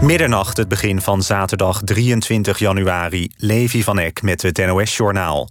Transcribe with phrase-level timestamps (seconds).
[0.00, 3.30] Middernacht, het begin van zaterdag 23 januari.
[3.36, 5.48] Levi van Eck met het NOS-journaal.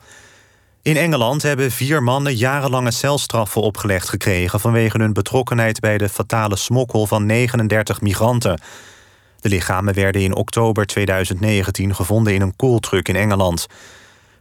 [0.82, 4.60] In Engeland hebben vier mannen jarenlange celstraffen opgelegd gekregen...
[4.60, 8.62] vanwege hun betrokkenheid bij de fatale smokkel van 39 migranten.
[9.40, 13.68] De lichamen werden in oktober 2019 gevonden in een koeltruck in Engeland.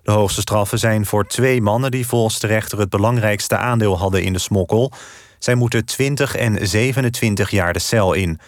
[0.03, 2.79] De hoogste straffen zijn voor twee mannen die volgens de rechter...
[2.79, 4.93] het belangrijkste aandeel hadden in de smokkel.
[5.39, 8.41] Zij moeten 20 en 27 jaar de cel in...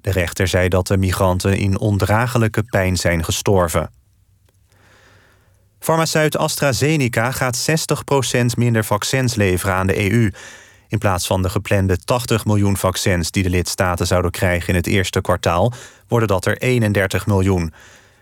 [0.00, 3.90] De rechter zei dat de migranten in ondraaglijke pijn zijn gestorven.
[5.78, 10.30] Farmaceut AstraZeneca gaat 60% minder vaccins leveren aan de EU.
[10.88, 14.86] In plaats van de geplande 80 miljoen vaccins die de lidstaten zouden krijgen in het
[14.86, 15.72] eerste kwartaal,
[16.08, 17.72] worden dat er 31 miljoen.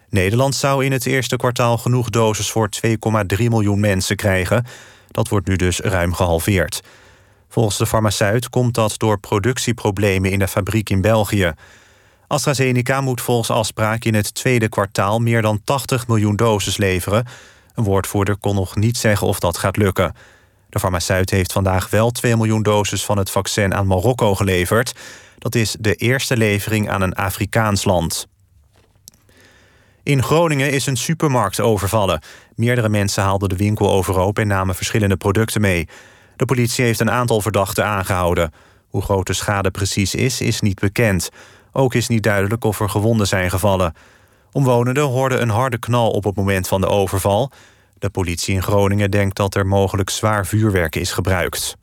[0.08, 4.66] Nederland zou in het eerste kwartaal genoeg doses voor 2,3 miljoen mensen krijgen.
[5.10, 6.82] Dat wordt nu dus ruim gehalveerd.
[7.58, 11.52] Volgens de farmaceut komt dat door productieproblemen in de fabriek in België.
[12.26, 17.26] AstraZeneca moet volgens afspraak in het tweede kwartaal meer dan 80 miljoen doses leveren.
[17.74, 20.14] Een woordvoerder kon nog niet zeggen of dat gaat lukken.
[20.68, 24.94] De farmaceut heeft vandaag wel 2 miljoen doses van het vaccin aan Marokko geleverd.
[25.38, 28.26] Dat is de eerste levering aan een Afrikaans land.
[30.02, 32.22] In Groningen is een supermarkt overvallen.
[32.54, 35.88] Meerdere mensen haalden de winkel overhoop en namen verschillende producten mee.
[36.38, 38.52] De politie heeft een aantal verdachten aangehouden.
[38.88, 41.28] Hoe groot de schade precies is, is niet bekend.
[41.72, 43.92] Ook is niet duidelijk of er gewonden zijn gevallen.
[44.52, 47.50] Omwonenden hoorden een harde knal op het moment van de overval.
[47.98, 51.76] De politie in Groningen denkt dat er mogelijk zwaar vuurwerk is gebruikt.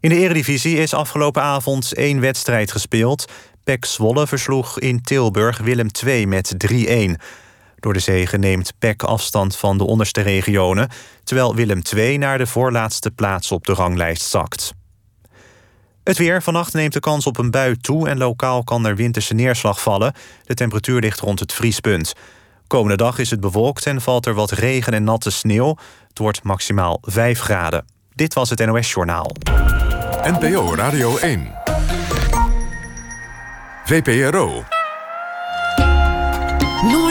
[0.00, 3.32] In de Eredivisie is afgelopen avond één wedstrijd gespeeld.
[3.64, 6.76] PEC Zwolle versloeg in Tilburg Willem II met 3-1.
[7.80, 10.88] Door de zege neemt PEC afstand van de onderste regionen...
[11.24, 14.72] terwijl Willem II naar de voorlaatste plaats op de ranglijst zakt.
[16.04, 16.42] Het weer.
[16.42, 18.08] Vannacht neemt de kans op een bui toe...
[18.08, 20.12] en lokaal kan er winterse neerslag vallen.
[20.44, 22.12] De temperatuur ligt rond het vriespunt.
[22.66, 25.76] Komende dag is het bewolkt en valt er wat regen en natte sneeuw.
[26.08, 27.84] Het wordt maximaal 5 graden.
[28.14, 29.32] Dit was het NOS Journaal.
[30.22, 31.52] NPO Radio 1.
[33.84, 34.64] VPRO.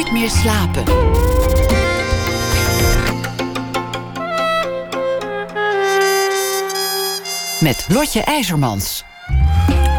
[0.07, 0.83] Nooit meer slapen.
[7.59, 9.03] Met Lotje IJzermans.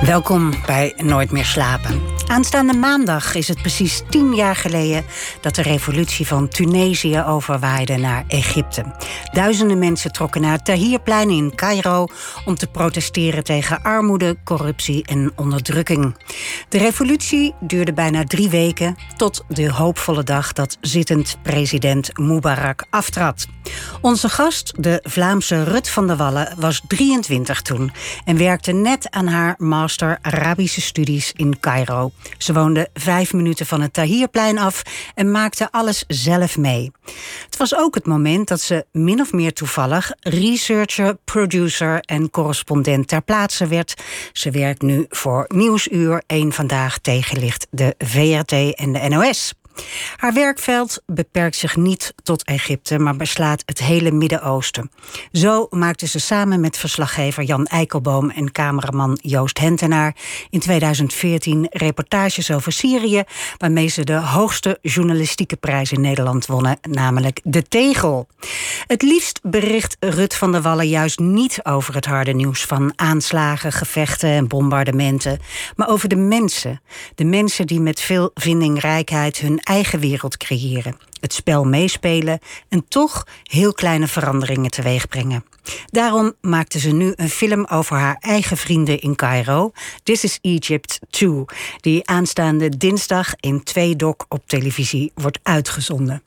[0.04, 2.17] Welkom bij Nooit meer slapen.
[2.28, 5.04] Aanstaande maandag is het precies tien jaar geleden
[5.40, 8.84] dat de revolutie van Tunesië overwaaide naar Egypte.
[9.32, 12.06] Duizenden mensen trokken naar het Tahrirplein in Cairo
[12.44, 16.16] om te protesteren tegen armoede, corruptie en onderdrukking.
[16.68, 23.46] De revolutie duurde bijna drie weken tot de hoopvolle dag dat zittend president Mubarak aftrad.
[24.00, 27.92] Onze gast, de Vlaamse Rut van der Wallen, was 23 toen
[28.24, 32.12] en werkte net aan haar master Arabische studies in Cairo.
[32.38, 34.82] Ze woonde vijf minuten van het Tahrirplein af
[35.14, 36.90] en maakte alles zelf mee.
[37.44, 43.08] Het was ook het moment dat ze min of meer toevallig researcher, producer en correspondent
[43.08, 43.94] ter plaatse werd.
[44.32, 49.54] Ze werkt nu voor Nieuwsuur, één vandaag tegenlicht de VRT en de NOS.
[50.16, 54.90] Haar werkveld beperkt zich niet tot Egypte, maar beslaat het hele Midden-Oosten.
[55.32, 60.16] Zo maakte ze samen met verslaggever Jan Eikelboom en cameraman Joost Hentenaar
[60.50, 63.22] in 2014 reportages over Syrië,
[63.56, 68.28] waarmee ze de hoogste journalistieke prijs in Nederland wonnen, namelijk de Tegel.
[68.86, 73.72] Het liefst bericht Rut van der Wallen juist niet over het harde nieuws van aanslagen,
[73.72, 75.38] gevechten en bombardementen,
[75.76, 76.80] maar over de mensen.
[77.14, 83.26] De mensen die met veel vindingrijkheid hun eigen wereld creëren, het spel meespelen en toch
[83.42, 85.44] heel kleine veranderingen teweeg brengen.
[85.86, 90.98] Daarom maakte ze nu een film over haar eigen vrienden in Cairo, This is Egypt
[91.10, 91.44] 2,
[91.80, 96.22] die aanstaande dinsdag in twee doc op televisie wordt uitgezonden.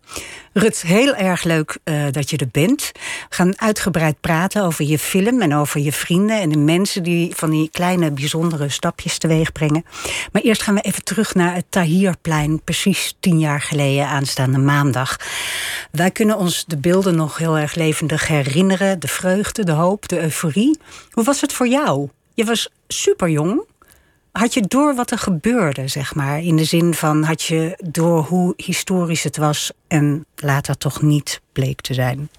[0.53, 2.91] Rut, heel erg leuk uh, dat je er bent.
[3.29, 7.35] We gaan uitgebreid praten over je film en over je vrienden en de mensen die
[7.35, 9.85] van die kleine bijzondere stapjes teweeg brengen.
[10.31, 15.17] Maar eerst gaan we even terug naar het Tahrirplein, precies tien jaar geleden, aanstaande maandag.
[15.91, 20.21] Wij kunnen ons de beelden nog heel erg levendig herinneren, de vreugde, de hoop, de
[20.21, 20.79] euforie.
[21.11, 22.09] Hoe was het voor jou?
[22.33, 23.61] Je was super jong.
[24.31, 26.39] Had je door wat er gebeurde, zeg maar?
[26.39, 31.41] In de zin van, had je door hoe historisch het was en later toch niet
[31.53, 32.29] bleek te zijn?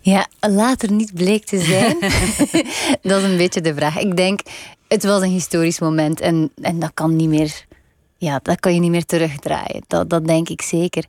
[0.00, 1.98] Ja, later niet bleek te zijn.
[3.10, 3.98] dat is een beetje de vraag.
[3.98, 4.40] Ik denk,
[4.88, 7.64] het was een historisch moment en, en dat kan niet meer.
[8.24, 9.84] Ja, dat kan je niet meer terugdraaien.
[9.86, 11.04] Dat, dat denk ik zeker.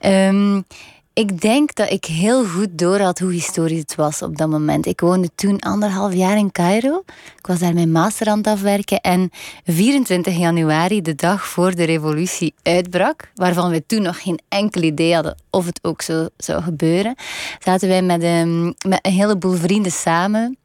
[0.00, 0.64] Um,
[1.12, 4.86] Ik denk dat ik heel goed door had hoe historisch het was op dat moment.
[4.86, 7.02] Ik woonde toen anderhalf jaar in Cairo.
[7.38, 9.00] Ik was daar mijn master aan afwerken.
[9.00, 9.30] En
[9.64, 15.14] 24 januari, de dag voor de revolutie uitbrak, waarvan we toen nog geen enkel idee
[15.14, 17.14] hadden of het ook zo zou gebeuren,
[17.58, 20.58] zaten wij met een, met een heleboel vrienden samen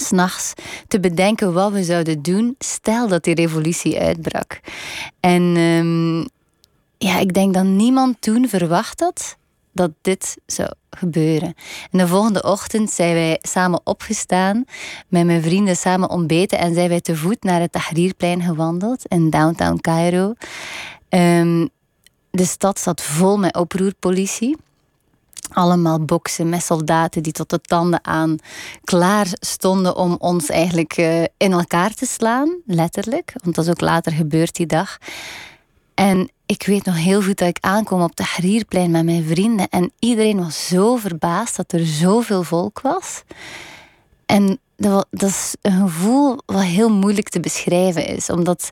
[0.00, 0.52] s'nachts
[0.88, 4.60] te bedenken wat we zouden doen, stel dat die revolutie uitbrak.
[5.20, 6.28] En um,
[6.98, 9.36] ja, ik denk dat niemand toen verwacht had
[9.72, 11.54] dat dit zou gebeuren.
[11.90, 14.64] En de volgende ochtend zijn wij samen opgestaan,
[15.08, 19.30] met mijn vrienden samen ontbeten en zijn wij te voet naar het Tahrirplein gewandeld in
[19.30, 20.34] downtown Cairo.
[21.08, 21.68] Um,
[22.30, 24.56] de stad zat vol met oproerpolitie.
[25.58, 28.38] Allemaal boksen met soldaten die tot de tanden aan
[28.84, 33.32] klaar stonden om ons eigenlijk uh, in elkaar te slaan, letterlijk.
[33.42, 34.98] Want dat is ook later gebeurd die dag.
[35.94, 39.68] En ik weet nog heel goed dat ik aankom op de Harierplein met mijn vrienden.
[39.68, 43.22] En iedereen was zo verbaasd dat er zoveel volk was.
[44.26, 48.30] En dat, dat is een gevoel wat heel moeilijk te beschrijven is.
[48.30, 48.70] Omdat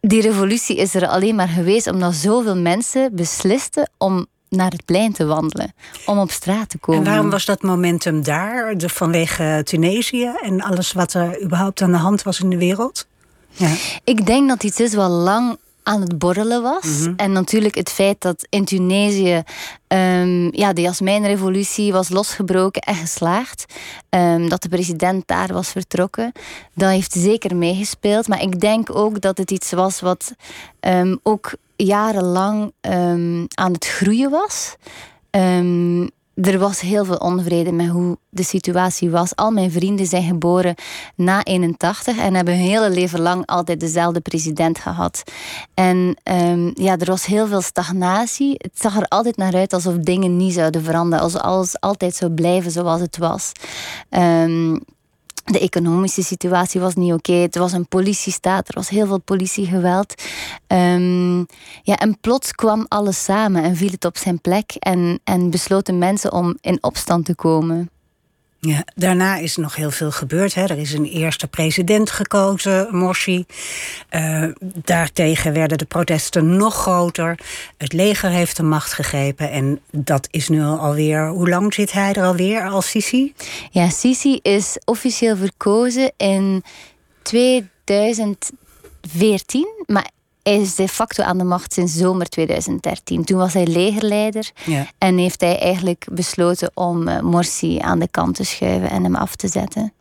[0.00, 5.12] die revolutie is er alleen maar geweest omdat zoveel mensen beslisten om naar het plein
[5.12, 5.74] te wandelen,
[6.06, 7.04] om op straat te komen.
[7.04, 8.74] En waarom was dat momentum daar?
[8.76, 13.06] Vanwege Tunesië en alles wat er überhaupt aan de hand was in de wereld?
[13.50, 13.70] Ja.
[14.04, 16.84] Ik denk dat iets is wat lang aan het borrelen was.
[16.84, 17.12] Mhm.
[17.16, 19.42] En natuurlijk het feit dat in Tunesië
[19.88, 23.64] um, ja, de Jasmijnrevolutie was losgebroken en geslaagd.
[24.10, 26.32] Um, dat de president daar was vertrokken.
[26.74, 28.28] Dat heeft zeker meegespeeld.
[28.28, 30.34] Maar ik denk ook dat het iets was wat
[30.80, 32.72] um, ook jarenlang
[33.54, 34.76] aan het groeien was
[36.42, 39.36] er was heel veel onvrede met hoe de situatie was.
[39.36, 40.74] Al mijn vrienden zijn geboren
[41.14, 45.22] na 81 en hebben hun hele leven lang altijd dezelfde president gehad.
[45.74, 48.54] En um, ja, er was heel veel stagnatie.
[48.56, 52.30] Het zag er altijd naar uit alsof dingen niet zouden veranderen, alsof alles altijd zou
[52.30, 53.52] blijven zoals het was.
[54.10, 54.80] Um,
[55.52, 57.32] de economische situatie was niet oké.
[57.32, 58.68] Het was een politiestaat.
[58.68, 60.22] Er was heel veel politiegeweld.
[60.68, 61.46] Um,
[61.82, 64.72] ja, en plots kwam alles samen en viel het op zijn plek.
[64.78, 67.90] En, en besloten mensen om in opstand te komen.
[68.94, 70.54] Daarna is nog heel veel gebeurd.
[70.54, 70.62] Hè.
[70.62, 73.44] Er is een eerste president gekozen, Morsi.
[74.10, 77.38] Uh, daartegen werden de protesten nog groter.
[77.76, 79.50] Het leger heeft de macht gegrepen.
[79.50, 81.28] En dat is nu alweer.
[81.28, 83.34] Hoe lang zit hij er alweer als Sisi?
[83.70, 86.62] Ja, Sisi is officieel verkozen in
[87.22, 89.84] 2014.
[89.86, 90.10] Maar
[90.46, 93.24] hij is de facto aan de macht sinds zomer 2013.
[93.24, 94.50] Toen was hij legerleider
[94.98, 99.14] en heeft hij eigenlijk besloten om uh, Morsi aan de kant te schuiven en hem
[99.14, 99.92] af te zetten.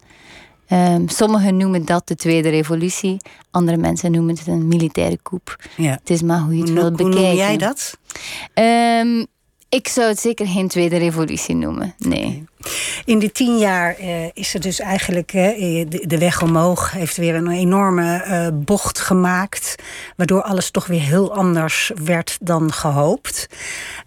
[0.69, 3.17] Um, sommigen noemen dat de Tweede Revolutie,
[3.51, 5.55] andere mensen noemen het een militaire coup.
[5.77, 5.91] Ja.
[5.91, 7.17] Het is maar hoe je het wil bekijken.
[7.17, 7.97] Hoe noem jij dat?
[8.53, 9.25] Um,
[9.75, 11.95] ik zou het zeker geen tweede revolutie noemen.
[11.97, 12.43] Nee.
[13.05, 17.35] In die tien jaar uh, is er dus eigenlijk uh, de, weg omhoog heeft weer
[17.35, 19.75] een enorme uh, bocht gemaakt.
[20.15, 23.47] Waardoor alles toch weer heel anders werd dan gehoopt.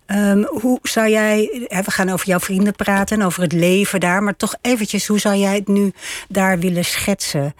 [0.06, 4.22] Um, hoe zou jij, we gaan over jouw vrienden praten en over het leven daar,
[4.22, 5.92] maar toch eventjes, hoe zou jij het nu
[6.28, 7.54] daar willen schetsen?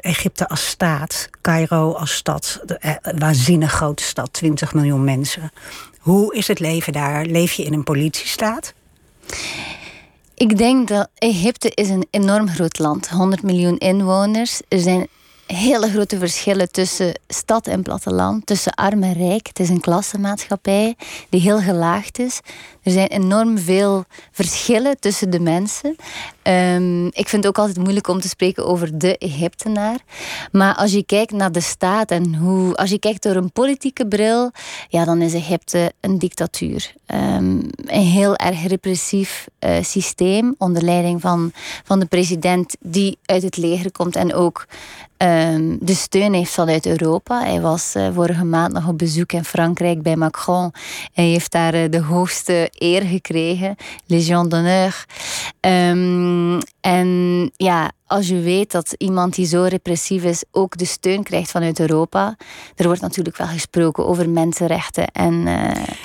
[0.00, 2.60] Egypte als staat, Cairo als stad,
[3.18, 5.50] waanzinnig grote stad, 20 miljoen mensen.
[6.04, 7.24] Hoe is het leven daar?
[7.26, 8.74] Leef je in een politiestaat?
[10.34, 13.08] Ik denk dat Egypte is een enorm groot land.
[13.08, 14.60] 100 miljoen inwoners.
[14.68, 15.08] Er zijn
[15.46, 19.46] hele grote verschillen tussen stad en platteland, tussen arm en rijk.
[19.46, 20.96] Het is een klassenmaatschappij
[21.28, 22.40] die heel gelaagd is.
[22.84, 25.96] Er zijn enorm veel verschillen tussen de mensen.
[26.42, 29.98] Um, ik vind het ook altijd moeilijk om te spreken over de Egyptenaar.
[30.52, 34.06] Maar als je kijkt naar de staat en hoe, als je kijkt door een politieke
[34.06, 34.50] bril,
[34.88, 36.92] ja, dan is Egypte een dictatuur.
[37.06, 41.52] Um, een heel erg repressief uh, systeem onder leiding van,
[41.84, 44.66] van de president die uit het leger komt en ook
[45.18, 47.40] um, de steun heeft vanuit Europa.
[47.40, 50.72] Hij was uh, vorige maand nog op bezoek in Frankrijk bij Macron.
[51.12, 53.76] Hij heeft daar uh, de hoogste eer gekregen,
[54.06, 55.04] Légion d'honneur.
[55.60, 61.22] Um, en ja, als je weet dat iemand die zo repressief is ook de steun
[61.22, 62.36] krijgt vanuit Europa.
[62.76, 65.06] Er wordt natuurlijk wel gesproken over mensenrechten.
[65.12, 65.54] En, uh...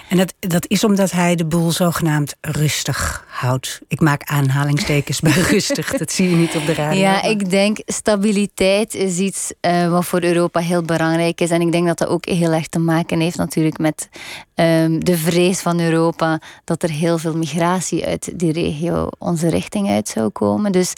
[0.09, 3.81] en dat, dat is omdat hij de boel zogenaamd rustig houdt.
[3.87, 5.97] Ik maak aanhalingstekens bij rustig.
[5.97, 6.99] Dat zie je niet op de radio.
[6.99, 11.49] Ja, ik denk stabiliteit is iets uh, wat voor Europa heel belangrijk is.
[11.49, 14.09] En ik denk dat dat ook heel erg te maken heeft natuurlijk met
[14.55, 19.89] um, de vrees van Europa dat er heel veel migratie uit die regio onze richting
[19.89, 20.71] uit zou komen.
[20.71, 20.93] Dus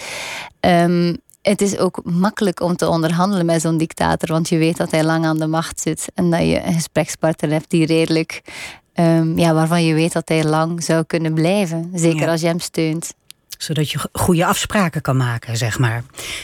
[0.62, 1.01] um,
[1.42, 5.04] het is ook makkelijk om te onderhandelen met zo'n dictator, want je weet dat hij
[5.04, 8.42] lang aan de macht zit en dat je een gesprekspartner hebt die redelijk
[8.94, 11.92] ehm, ja, waarvan je weet dat hij lang zou kunnen blijven.
[11.94, 13.14] Zeker als je hem steunt
[13.64, 16.04] zodat je goede afspraken kan maken, zeg maar.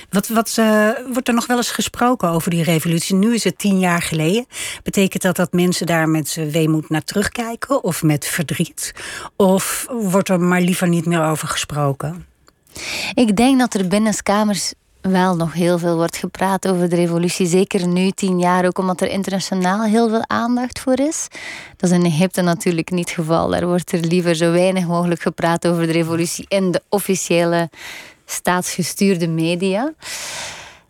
[0.09, 3.15] Wat, wat uh, wordt er nog wel eens gesproken over die revolutie?
[3.15, 4.45] Nu is het tien jaar geleden.
[4.83, 8.93] Betekent dat dat mensen daar met weemoed naar terugkijken of met verdriet?
[9.35, 12.25] Of wordt er maar liever niet meer over gesproken?
[13.13, 17.47] Ik denk dat er binnenskamers wel nog heel veel wordt gepraat over de revolutie.
[17.47, 21.27] Zeker nu, tien jaar, ook omdat er internationaal heel veel aandacht voor is.
[21.77, 23.49] Dat is in Egypte natuurlijk niet het geval.
[23.49, 27.69] Daar wordt er liever zo weinig mogelijk gepraat over de revolutie in de officiële
[28.25, 29.93] staatsgestuurde media.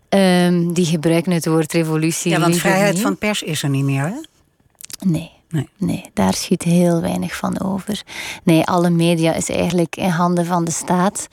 [0.09, 2.31] Um, die gebruiken het woord revolutie.
[2.31, 4.15] Ja, want vrijheid van pers is er niet meer, hè?
[4.99, 5.31] Nee.
[5.49, 5.69] Nee.
[5.77, 8.03] nee, daar schiet heel weinig van over.
[8.43, 11.27] Nee, alle media is eigenlijk in handen van de staat.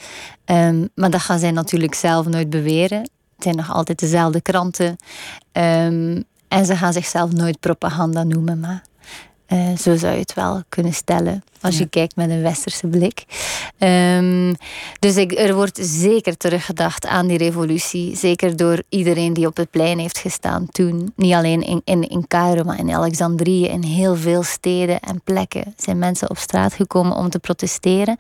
[0.45, 3.01] Um, maar dat gaan zij natuurlijk zelf nooit beweren.
[3.01, 4.97] Het zijn nog altijd dezelfde kranten.
[5.53, 8.61] Um, en ze gaan zichzelf nooit propaganda noemen.
[8.61, 8.83] Maar
[9.49, 11.45] uh, zo zou je het wel kunnen stellen.
[11.61, 13.25] Als je kijkt met een westerse blik.
[13.79, 14.55] Um,
[14.99, 18.17] dus ik, er wordt zeker teruggedacht aan die revolutie.
[18.17, 21.13] Zeker door iedereen die op het plein heeft gestaan toen.
[21.17, 23.67] Niet alleen in, in, in Cairo, maar in Alexandrië.
[23.67, 28.17] In heel veel steden en plekken zijn mensen op straat gekomen om te protesteren.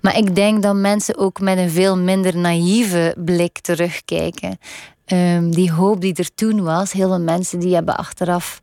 [0.00, 4.58] Maar ik denk dat mensen ook met een veel minder naïeve blik terugkijken.
[5.12, 6.92] Um, die hoop die er toen was.
[6.92, 8.60] Heel veel mensen die hebben achteraf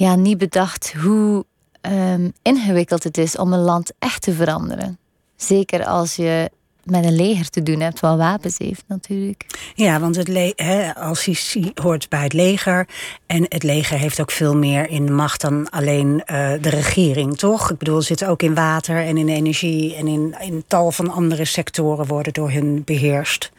[0.00, 1.44] ja, niet bedacht hoe
[1.82, 4.98] um, ingewikkeld het is om een land echt te veranderen.
[5.36, 6.50] Zeker als je
[6.90, 9.46] met een leger te doen hebt, wat wapens heeft natuurlijk.
[9.74, 12.88] Ja, want het le als je hoort bij het leger.
[13.26, 17.70] En het leger heeft ook veel meer in macht dan alleen uh, de regering, toch?
[17.70, 21.44] Ik bedoel, zitten ook in water en in energie en in, in tal van andere
[21.44, 23.50] sectoren worden door hun beheerst.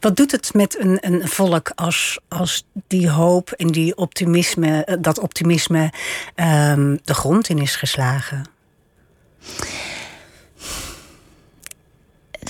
[0.00, 4.96] Wat doet het met een, een volk als, als die hoop en die optimisme, eh,
[5.00, 5.92] dat optimisme
[6.36, 8.44] um, de grond in is geslagen?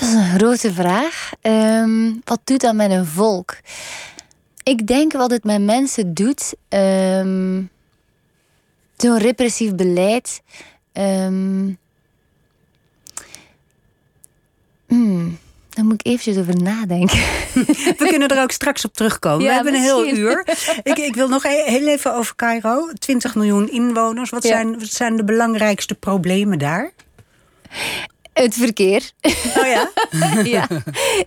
[0.00, 1.30] Dat is een grote vraag.
[1.42, 3.56] Um, wat doet dat met een volk?
[4.62, 6.54] Ik denk wat het met mensen doet.
[6.68, 7.70] Um,
[8.96, 10.42] Zo'n repressief beleid.
[10.92, 11.78] Um,
[14.86, 15.38] hmm,
[15.68, 17.18] daar moet ik eventjes over nadenken.
[17.98, 19.46] We kunnen er ook straks op terugkomen.
[19.46, 20.46] We hebben een heel uur.
[20.82, 22.88] Ik, ik wil nog e-, heel even over Cairo.
[22.98, 24.30] 20 miljoen inwoners.
[24.30, 26.92] Wat, zijn, wat zijn de belangrijkste problemen daar?
[28.32, 29.10] Het verkeer.
[29.56, 29.90] Oh ja?
[30.56, 30.68] ja.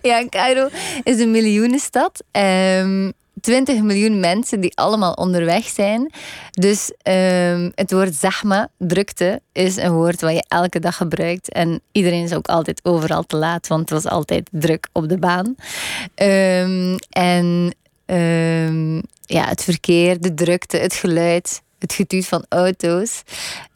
[0.02, 0.68] ja, Cairo
[1.02, 2.22] is een miljoenenstad.
[2.32, 6.12] Um, ehm, 20 miljoen mensen die allemaal onderweg zijn.
[6.50, 11.52] Dus um, het woord zahma, drukte, is een woord wat je elke dag gebruikt.
[11.52, 15.18] En iedereen is ook altijd overal te laat, want het was altijd druk op de
[15.18, 15.54] baan.
[16.16, 17.74] Um, en
[19.26, 23.22] ja, het verkeer, de drukte, het geluid, het getuut van auto's.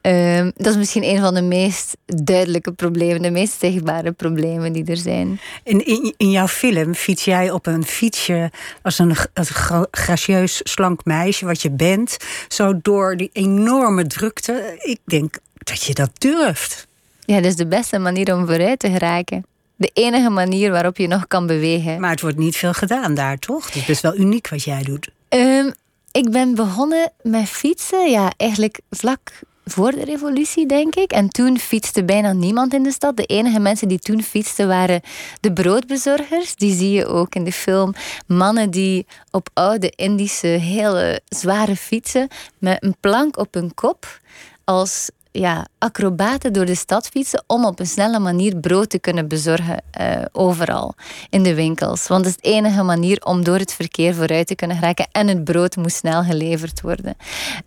[0.03, 4.85] Um, dat is misschien een van de meest duidelijke problemen, de meest zichtbare problemen die
[4.85, 5.41] er zijn.
[5.63, 8.51] In, in, in jouw film fiets jij op een fietsje
[8.83, 12.17] als een, als een gracieus, slank meisje, wat je bent,
[12.49, 14.79] zo door die enorme drukte.
[14.79, 16.87] Ik denk dat je dat durft.
[17.21, 19.47] Ja, dat is de beste manier om vooruit te geraken.
[19.77, 22.01] De enige manier waarop je nog kan bewegen.
[22.01, 23.67] Maar het wordt niet veel gedaan daar, toch?
[23.67, 25.11] Het is best wel uniek wat jij doet.
[25.29, 25.73] Um,
[26.13, 29.33] ik ben begonnen met fietsen, ja, eigenlijk vlak
[29.71, 31.13] voor de revolutie, denk ik.
[31.13, 33.17] En toen fietste bijna niemand in de stad.
[33.17, 35.01] De enige mensen die toen fietsten waren
[35.41, 36.57] de broodbezorgers.
[36.57, 37.95] Die zie je ook in de film.
[38.27, 44.21] Mannen die op oude Indische, hele zware fietsen met een plank op hun kop
[44.65, 49.29] als ja, acrobaten door de stad fietsen om op een snelle manier brood te kunnen
[49.29, 50.95] bezorgen uh, overal
[51.31, 52.07] in de winkels.
[52.07, 55.29] Want dat is de enige manier om door het verkeer vooruit te kunnen geraken en
[55.29, 57.17] het brood moet snel geleverd worden.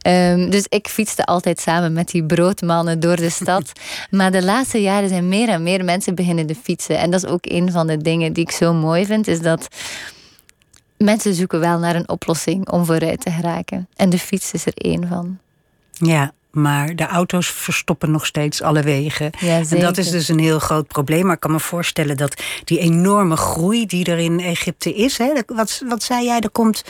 [0.08, 3.72] Um, dus ik fietste altijd samen met die broodmannen door de stad.
[4.10, 6.98] maar de laatste jaren zijn meer en meer mensen beginnen te fietsen.
[6.98, 9.68] En dat is ook een van de dingen die ik zo mooi vind, is dat
[10.98, 13.88] mensen zoeken wel naar een oplossing om vooruit te geraken.
[13.96, 15.38] En de fiets is er één van.
[15.92, 19.32] Ja, maar de auto's verstoppen nog steeds alle wegen.
[19.40, 21.26] Ja, en dat is dus een heel groot probleem.
[21.26, 25.18] Maar ik kan me voorstellen dat die enorme groei die er in Egypte is.
[25.18, 26.40] Hè, wat, wat zei jij?
[26.40, 26.84] Er komt.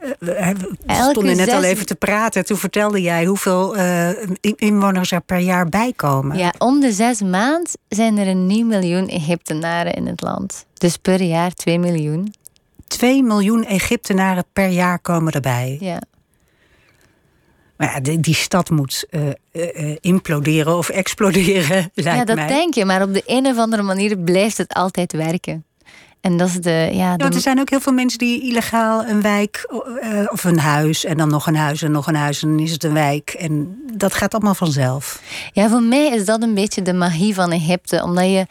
[0.00, 2.44] Uh, we stonden net al even te praten.
[2.44, 4.08] Toen vertelde jij hoeveel uh,
[4.40, 6.38] inwoners er per jaar bijkomen.
[6.38, 10.66] Ja, om de zes maand zijn er een nieuw miljoen Egyptenaren in het land.
[10.74, 12.34] Dus per jaar 2 miljoen.
[12.86, 15.76] 2 miljoen Egyptenaren per jaar komen erbij.
[15.80, 16.00] Ja.
[17.78, 22.46] Maar ja, die, die stad moet uh, uh, imploderen of exploderen, lijkt Ja, dat mij.
[22.46, 25.62] denk je, maar op de een of andere manier blijft het altijd werken.
[26.20, 26.90] En dat is de.
[26.92, 29.68] Ja, de- er zijn ook heel veel mensen die illegaal een wijk
[30.00, 32.58] eh, of een huis en dan nog een huis en nog een huis en dan
[32.60, 33.30] is het een wijk.
[33.30, 35.22] En dat gaat allemaal vanzelf.
[35.52, 38.02] Ja, voor mij is dat een beetje de magie van Egypte.
[38.02, 38.46] Omdat je.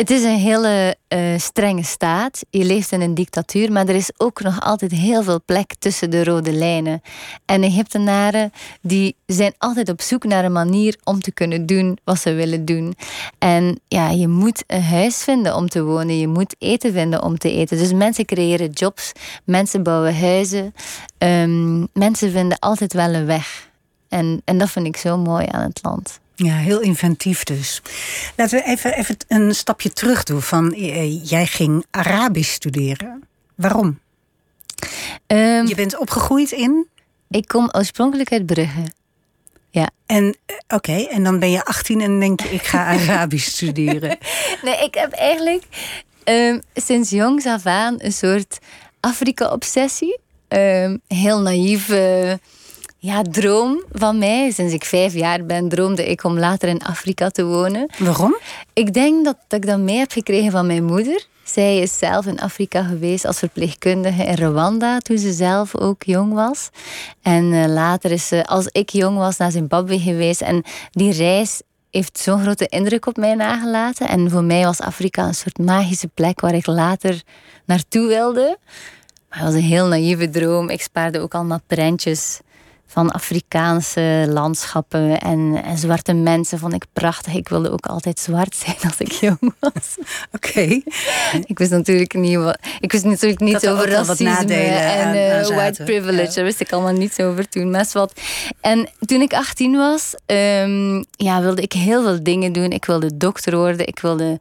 [0.00, 2.40] Het is een hele eh, strenge staat.
[2.50, 6.10] Je leeft in een dictatuur, maar er is ook nog altijd heel veel plek tussen
[6.10, 7.02] de rode lijnen.
[7.44, 8.52] En Egyptenaren
[8.82, 12.64] die zijn altijd op zoek naar een manier om te kunnen doen wat ze willen
[12.64, 12.94] doen.
[13.38, 16.18] En ja, je moet een huis vinden om te wonen.
[16.18, 17.78] Je moet eten vinden om te eten.
[17.78, 19.12] Dus mensen creëren jobs,
[19.44, 20.74] mensen bouwen huizen.
[21.18, 23.68] Ehm, mensen vinden altijd wel een weg.
[24.08, 26.20] En, en dat vind ik zo mooi aan het land.
[26.42, 27.82] Ja, heel inventief dus.
[28.36, 30.42] Laten we even, even een stapje terug doen.
[30.42, 33.28] Van, eh, jij ging Arabisch studeren.
[33.54, 34.00] Waarom?
[35.26, 36.88] Ehm, Je bent opgegroeid in.
[37.28, 38.84] ik kom oorspronkelijk uit Brugge.
[40.06, 44.18] En eh, oké, en dan ben je 18 en denk je, ik ga Arabisch studeren.
[44.62, 45.64] Nee, ik heb eigenlijk
[46.24, 48.58] ehm, sinds jongs af aan een soort
[49.00, 50.18] Afrika-obsessie.
[50.48, 52.38] Ehm, heel naïeve
[53.00, 54.50] ja, droom van mij.
[54.50, 57.90] Sinds ik vijf jaar ben, droomde ik om later in Afrika te wonen.
[57.98, 58.36] Waarom?
[58.72, 61.26] Ik denk dat, dat ik dat mee heb gekregen van mijn moeder.
[61.44, 66.32] Zij is zelf in Afrika geweest als verpleegkundige in Rwanda toen ze zelf ook jong
[66.32, 66.70] was.
[67.22, 70.40] En eh, later is ze, als ik jong was, naar Zimbabwe geweest.
[70.40, 74.08] En die reis heeft zo'n grote indruk op mij nagelaten.
[74.08, 77.22] En voor mij was Afrika een soort magische plek waar ik later
[77.64, 78.58] naartoe wilde.
[79.28, 80.68] Maar het was een heel naïeve droom.
[80.68, 82.40] Ik spaarde ook allemaal prentjes
[82.90, 87.34] van Afrikaanse landschappen en, en zwarte mensen vond ik prachtig.
[87.34, 89.96] Ik wilde ook altijd zwart zijn als ik jong was.
[90.36, 90.80] Oké.
[91.46, 95.82] Ik wist natuurlijk niet, wat, ik wist natuurlijk niet er over racisme en eh, white
[95.82, 96.28] privilege.
[96.28, 96.34] Ja.
[96.34, 97.76] Daar wist ik allemaal niets over toen.
[97.92, 98.12] Wat.
[98.60, 102.70] En toen ik 18 was, ehm, ja, wilde ik heel veel dingen doen.
[102.70, 103.86] Ik wilde dokter worden.
[103.86, 104.38] Ik wilde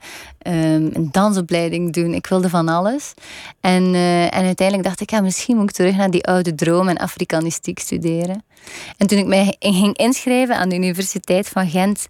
[0.50, 2.13] ehm, een dansopleiding doen.
[2.13, 3.13] Ik wilde van alles.
[3.60, 6.88] En, eh, en uiteindelijk dacht ik, ja, misschien moet ik terug naar die oude droom
[6.88, 8.44] en Afrikanistiek studeren.
[8.98, 12.10] En toen ik mij ging inschrijven aan de Universiteit van Gent,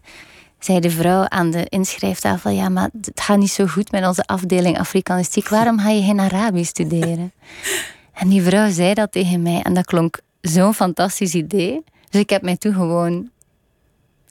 [0.59, 4.25] zei de vrouw aan de inschrijftafel: Ja, maar het gaat niet zo goed met onze
[4.25, 5.49] afdeling Afrikanistiek.
[5.49, 7.31] Waarom ga je geen Arabisch studeren?
[8.13, 11.83] En die vrouw zei dat tegen mij en dat klonk zo'n fantastisch idee.
[12.09, 13.29] Dus ik heb mij toen gewoon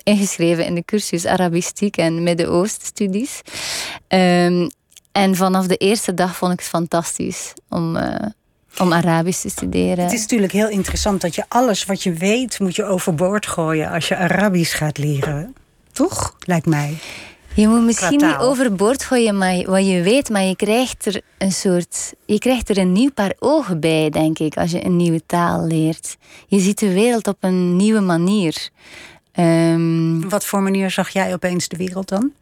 [0.09, 3.41] ingeschreven in de cursus Arabistiek en Midden-Oost-studies.
[4.09, 4.69] Ehm,
[5.13, 8.27] en vanaf de eerste dag vond ik het fantastisch om, eh,
[8.79, 10.05] om Arabisch te studeren.
[10.05, 13.91] Het is natuurlijk heel interessant dat je alles wat je weet, moet je overboord gooien
[13.91, 15.55] als je Arabisch gaat leren.
[15.93, 16.37] Toch?
[16.39, 16.97] Lijkt mij.
[17.55, 21.53] Je moet misschien niet overboord gooien maar, wat je weet, maar je krijgt er een
[21.53, 22.15] soort.
[22.27, 25.67] Je krijgt er een nieuw paar ogen bij, denk ik, als je een nieuwe taal
[25.67, 26.17] leert.
[26.47, 28.71] Je ziet de wereld op een nieuwe manier.
[29.39, 32.33] Ehm, wat voor manier zag jij opeens de wereld dan?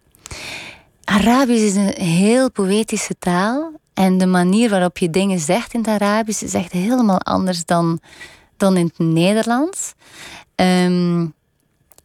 [1.04, 3.72] Arabisch is een heel poëtische taal.
[3.94, 8.00] En de manier waarop je dingen zegt in het Arabisch is echt helemaal anders dan,
[8.56, 9.92] dan in het Nederlands.
[10.54, 11.20] Ehm,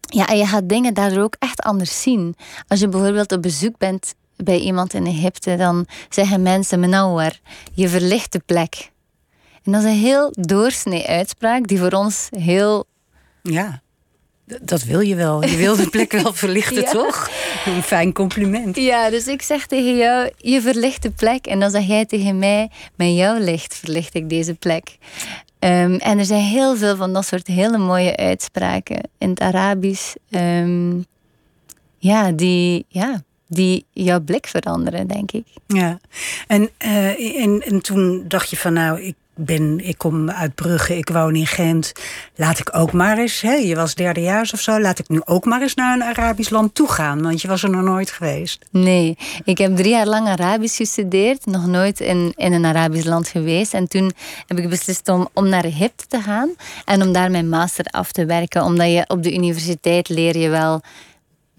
[0.01, 2.35] ja, en je gaat dingen daardoor ook echt anders zien.
[2.67, 7.39] Als je bijvoorbeeld op bezoek bent bij iemand in Egypte, dan zeggen mensen menauwar,
[7.73, 8.91] je verlicht de plek.
[9.63, 12.85] En dat is een heel doorsnee uitspraak die voor ons heel
[13.41, 13.81] Ja,
[14.61, 15.45] dat wil je wel.
[15.45, 16.91] Je wil de plek wel verlichten, Ja.
[16.91, 17.29] toch?
[17.65, 18.75] Een fijn compliment.
[18.75, 21.45] Ja, dus ik zeg tegen jou, je verlicht de plek.
[21.47, 24.97] En dan zeg jij tegen mij, met jouw licht verlicht ik deze plek.
[25.59, 30.13] Ehm, en er zijn heel veel van dat soort hele mooie uitspraken in het Arabisch.
[30.29, 30.99] ehm,
[31.97, 35.45] ja, die, ja, die jouw blik veranderen, denk ik.
[35.67, 35.99] Ja,
[36.47, 40.97] en, eh, en, en toen dacht je van nou, ik, ben, ik kom uit Brugge,
[40.97, 41.91] ik woon in Gent.
[42.35, 45.45] Laat ik ook maar eens, hè, je was derdejaars of zo, laat ik nu ook
[45.45, 47.21] maar eens naar een Arabisch land toe gaan.
[47.21, 48.65] Want je was er nog nooit geweest.
[48.71, 53.27] Nee, ik heb drie jaar lang Arabisch gestudeerd, nog nooit in, in een Arabisch land
[53.27, 53.73] geweest.
[53.73, 54.11] En toen
[54.47, 56.49] heb ik beslist om, om naar Egypte te gaan
[56.85, 58.63] en om daar mijn master af te werken.
[58.63, 60.81] Omdat je op de universiteit leer je wel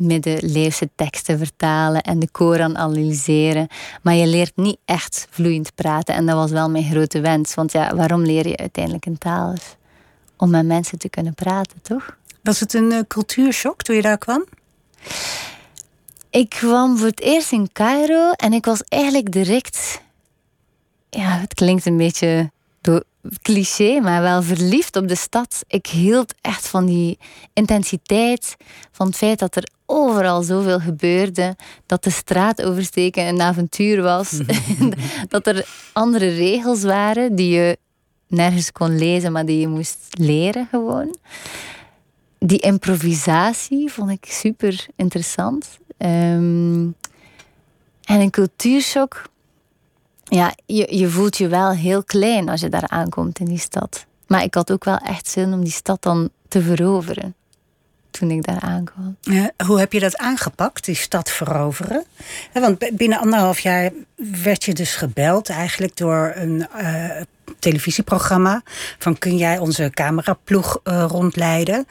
[0.06, 3.68] middeleeuwse teksten vertalen en de Koran analyseren.
[4.02, 6.14] Maar je leert niet echt vloeiend praten.
[6.14, 7.54] En dat was wel mijn grote wens.
[7.54, 9.54] Want ja, waarom leer je uiteindelijk een taal?
[10.36, 12.16] Om met mensen te kunnen praten, toch?
[12.42, 14.44] Was het een eh, cultuurshock toen je daar kwam?
[16.30, 20.00] Ik kwam voor het eerst in Cairo en ik was eigenlijk direct.
[21.10, 22.50] Ja, het klinkt een beetje
[23.42, 25.64] cliché, maar wel verliefd op de stad.
[25.66, 27.18] Ik hield echt van die
[27.52, 28.56] intensiteit,
[28.92, 31.56] van het feit dat er overal zoveel gebeurde,
[31.86, 34.40] dat de straat oversteken een avontuur was,
[35.28, 37.78] dat er andere regels waren die je
[38.26, 41.16] nergens kon lezen, maar die je moest leren gewoon
[42.44, 45.78] die improvisatie vond ik super interessant.
[45.96, 46.90] Ehm,
[48.04, 49.30] en een cultuurshock.
[50.34, 54.06] Ja, je, je voelt je wel heel klein als je daar aankomt in die stad.
[54.26, 57.34] Maar ik had ook wel echt zin om die stad dan te veroveren
[58.12, 59.16] toen ik daar aankwam.
[59.66, 62.04] hoe heb je dat aangepakt, die stad veroveren?
[62.52, 63.90] want binnen anderhalf jaar
[64.42, 67.10] werd je dus gebeld eigenlijk door een uh,
[67.58, 68.62] televisieprogramma.
[68.98, 71.86] Van kun jij onze cameraploeg uh, rondleiden?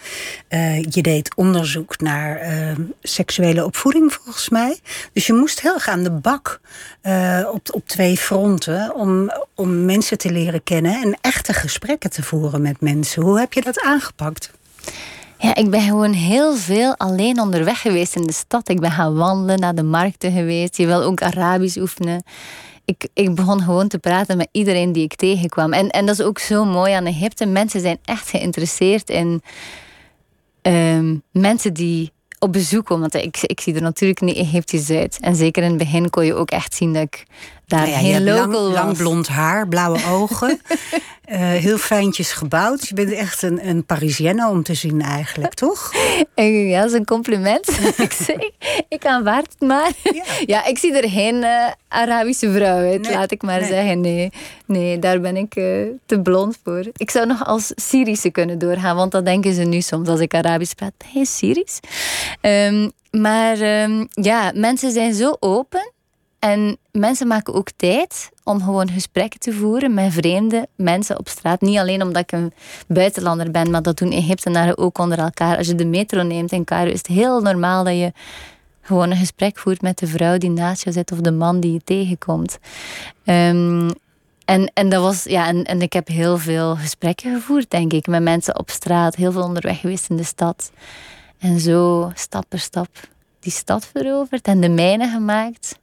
[0.49, 2.39] Uh, je deed onderzoek naar
[3.01, 4.79] seksuele opvoeding volgens mij.
[5.13, 6.59] Dus je moest heel erg de bak
[7.53, 12.61] op, op twee fronten om, om mensen te leren kennen en echte gesprekken te voeren
[12.61, 13.21] met mensen.
[13.21, 14.51] Hoe heb je dat aangepakt?
[15.41, 18.69] Ja, ik ben gewoon heel veel alleen onderweg geweest in de stad.
[18.69, 20.77] Ik ben gaan wandelen, naar de markten geweest.
[20.77, 22.23] Je wil ook Arabisch oefenen.
[22.85, 25.73] Ik, ik begon gewoon te praten met iedereen die ik tegenkwam.
[25.73, 27.45] En, en dat is ook zo mooi aan Egypte.
[27.45, 29.41] Mensen zijn echt geïnteresseerd in
[30.61, 33.09] ehm, mensen die op bezoek komen.
[33.11, 35.17] Want ik, ik zie er natuurlijk niet Egyptisch uit.
[35.21, 37.23] En zeker in het begin kon je ook echt zien dat ik
[37.71, 38.73] daar nou ja, heel local lang.
[38.73, 40.61] Lang blond haar, blauwe ogen.
[40.69, 42.87] uh, heel fijntjes gebouwd.
[42.87, 45.91] Je bent echt een, een Parisienne om te zien eigenlijk, toch?
[46.35, 47.67] Ja, dat is een compliment.
[47.97, 48.37] ik, zeg,
[48.87, 49.91] ik aanvaard het maar.
[50.03, 50.23] Ja.
[50.45, 54.01] ja, ik zie er geen uh, Arabische vrouw uit, laat ik maar zeggen.
[54.01, 54.31] Nee,
[54.65, 56.85] nee daar ben ik uh, te blond voor.
[56.93, 60.33] Ik zou nog als Syrische kunnen doorgaan, want dat denken ze nu soms als ik
[60.33, 60.93] Arabisch praat.
[60.97, 61.79] Ben je Syrisch?
[62.41, 65.91] Um, maar um, ja, mensen zijn zo open
[66.41, 71.61] en mensen maken ook tijd om gewoon gesprekken te voeren met vreemde mensen op straat.
[71.61, 72.53] Niet alleen omdat ik een
[72.87, 75.57] buitenlander ben, maar dat doen Egyptenaren ook onder elkaar.
[75.57, 78.11] Als je de metro neemt in Cairo, is het heel normaal dat je
[78.81, 81.73] gewoon een gesprek voert met de vrouw die naast je zit of de man die
[81.73, 82.57] je tegenkomt.
[83.25, 83.89] Um,
[84.45, 88.07] en, en, dat was, ja, en, en ik heb heel veel gesprekken gevoerd, denk ik,
[88.07, 89.15] met mensen op straat.
[89.15, 90.71] Heel veel onderweg geweest in de stad.
[91.39, 92.87] En zo, stap per stap,
[93.39, 95.79] die stad veroverd en de mijne gemaakt.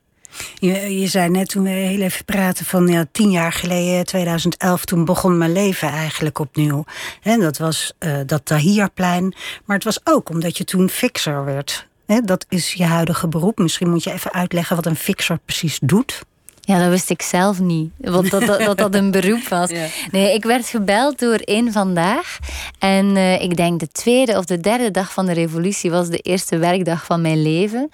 [0.59, 4.85] Je, je zei net toen we heel even praten van ja, tien jaar geleden, 2011,
[4.85, 6.85] toen begon mijn leven eigenlijk opnieuw.
[7.23, 9.35] En dat was uh, dat Tahirplein.
[9.65, 11.87] Maar het was ook omdat je toen fixer werd.
[12.25, 13.59] dat is je huidige beroep.
[13.59, 16.23] Misschien moet je even uitleggen wat een fixer precies doet.
[16.69, 17.91] Ja, dat wist ik zelf niet.
[17.99, 19.71] Want dat dat, dat, een beroep was.
[20.11, 22.39] Nee, ik werd gebeld door één vandaag.
[22.79, 26.19] En uh, ik denk de tweede of de derde dag van de revolutie was de
[26.19, 27.91] eerste werkdag van mijn leven.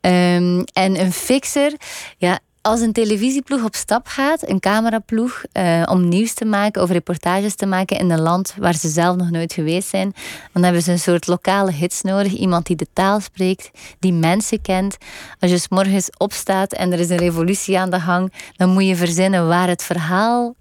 [0.00, 1.72] Um, en een fixer,
[2.18, 6.90] ja, als een televisieploeg op stap gaat, een cameraploeg, uh, om nieuws te maken of
[6.90, 10.14] reportages te maken in een land waar ze zelf nog nooit geweest zijn,
[10.52, 12.32] dan hebben ze een soort lokale hits nodig.
[12.32, 14.96] Iemand die de taal spreekt, die mensen kent.
[15.40, 18.86] Als je s morgens opstaat en er is een revolutie aan de gang, dan moet
[18.86, 20.54] je verzinnen waar het verhaal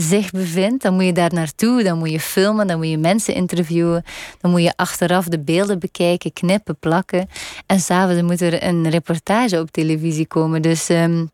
[0.00, 3.34] zich bevindt, dan moet je daar naartoe, dan moet je filmen, dan moet je mensen
[3.34, 4.04] interviewen,
[4.40, 7.28] dan moet je achteraf de beelden bekijken, knippen, plakken.
[7.66, 10.62] En s'avonds moet er een reportage op televisie komen.
[10.62, 11.24] Dus ehm,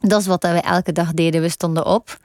[0.00, 1.40] dat is wat wij elke dag deden.
[1.40, 2.18] We stonden op,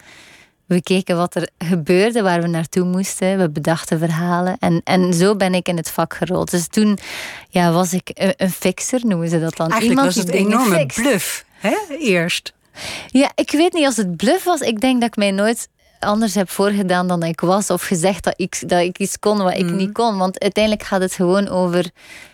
[0.65, 4.57] we keken wat er gebeurde, waar we naartoe moesten, we bedachten verhalen.
[4.59, 6.51] En, en zo ben ik in het vak gerold.
[6.51, 6.97] Dus toen
[7.49, 9.71] ja, was ik een, fixer, noemen ze dat dan.
[9.71, 11.75] Eigenlijk Iemand was het een enorme bluff, hè?
[11.99, 12.53] eerst.
[13.07, 14.59] Ja, ik weet niet als het bluff was.
[14.59, 17.69] Ik denk dat ik mij nooit anders heb voorgedaan dan ik was.
[17.69, 19.75] Of gezegd dat ik, dat ik iets kon wat ik mm.
[19.75, 20.17] niet kon.
[20.17, 21.89] Want uiteindelijk gaat het gewoon over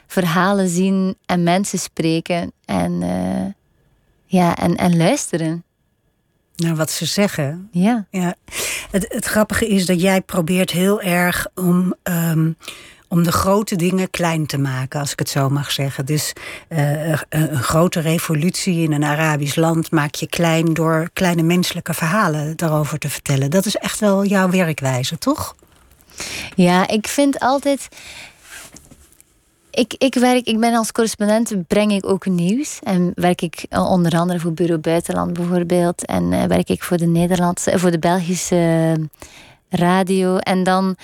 [0.07, 2.51] verhalen zien en mensen spreken.
[2.65, 3.45] En, uh,
[4.25, 5.63] ja, en, en luisteren.
[6.55, 7.67] Naar wat ze zeggen.
[7.71, 8.05] Ja.
[8.09, 8.35] ja.
[8.91, 11.95] Het, het grappige is dat jij probeert heel erg om.
[12.03, 12.57] Um,
[13.07, 16.05] om de grote dingen klein te maken, als ik het zo mag zeggen.
[16.05, 16.33] Dus
[16.69, 22.57] uh, een grote revolutie in een Arabisch land maak je klein door kleine menselijke verhalen
[22.57, 23.51] daarover te vertellen.
[23.51, 25.55] Dat is echt wel jouw werkwijze, toch?
[26.55, 27.87] Ja, ik vind altijd.
[29.71, 32.79] Ik, ik, werk, ik ben als correspondent, breng ik ook nieuws.
[32.83, 36.05] En werk ik onder andere voor Bureau Buitenland bijvoorbeeld.
[36.05, 38.95] En uh, werk ik voor de Nederlandse, voor de Belgische
[39.69, 40.37] radio.
[40.37, 40.95] En dan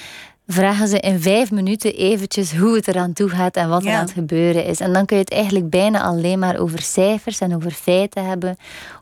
[0.52, 4.02] vragen ze in vijf minuten eventjes hoe het eraan toe gaat en wat er aan
[4.02, 4.80] het gebeuren is.
[4.80, 8.58] En dan kun je het eigenlijk bijna alleen maar over cijfers en over feiten hebben.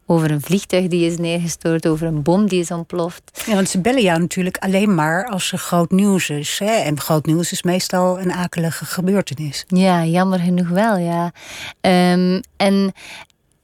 [0.06, 3.44] Over een vliegtuig die is neergestort, over een bom die is ontploft.
[3.46, 6.60] Ja, want ze bellen jou natuurlijk alleen maar als er groot nieuws is.
[6.60, 6.72] Hè?
[6.72, 9.64] En groot nieuws is meestal een akelige gebeurtenis.
[9.68, 11.32] Ja, jammer genoeg wel, ja.
[11.82, 12.94] Um, en,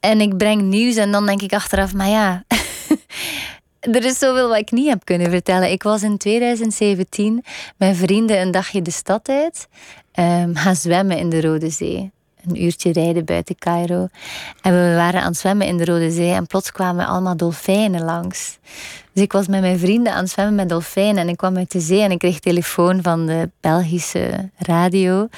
[0.00, 2.44] en ik breng nieuws en dan denk ik achteraf, maar ja...
[3.92, 5.70] er is zoveel wat ik niet heb kunnen vertellen.
[5.70, 7.44] Ik was in 2017
[7.76, 9.68] met vrienden een dagje de stad uit.
[10.14, 12.10] Um, gaan zwemmen in de Rode Zee.
[12.46, 14.08] Een uurtje rijden buiten Cairo.
[14.62, 16.32] En we waren aan het zwemmen in de Rode Zee.
[16.32, 18.58] En plots kwamen allemaal dolfijnen langs.
[19.12, 21.16] Dus ik was met mijn vrienden aan het zwemmen met dolfijnen.
[21.16, 25.28] En ik kwam uit de zee en ik kreeg telefoon van de Belgische radio.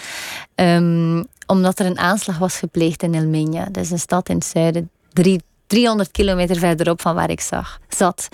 [0.55, 3.65] Um, omdat er een aanslag was gepleegd in El Minha.
[3.65, 4.91] Dat is een stad in het zuiden.
[5.13, 8.29] Drie 300 kilometer verderop van waar ik zag, zat.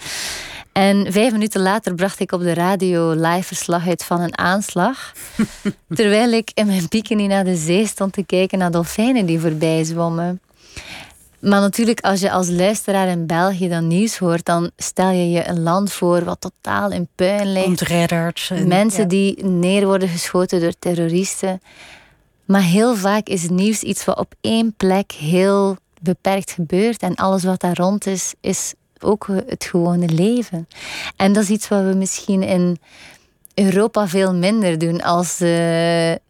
[0.73, 5.13] En vijf minuten later bracht ik op de radio live verslag uit van een aanslag.
[5.99, 9.85] terwijl ik in mijn bikini naar de zee stond te kijken naar dolfijnen die voorbij
[9.85, 10.41] zwommen.
[11.45, 15.49] Maar natuurlijk, als je als luisteraar in België dan nieuws hoort, dan stel je je
[15.49, 17.67] een land voor wat totaal in puin ligt.
[17.67, 18.51] Ontredderd.
[18.67, 21.61] Mensen die neer worden geschoten door terroristen.
[22.45, 27.03] Maar heel vaak is nieuws iets wat op één plek heel beperkt gebeurt.
[27.03, 30.69] En alles wat daar rond is, is ook het gewone leven.
[31.17, 32.79] En dat is iets wat we misschien in
[33.55, 36.21] Europa veel minder doen als de,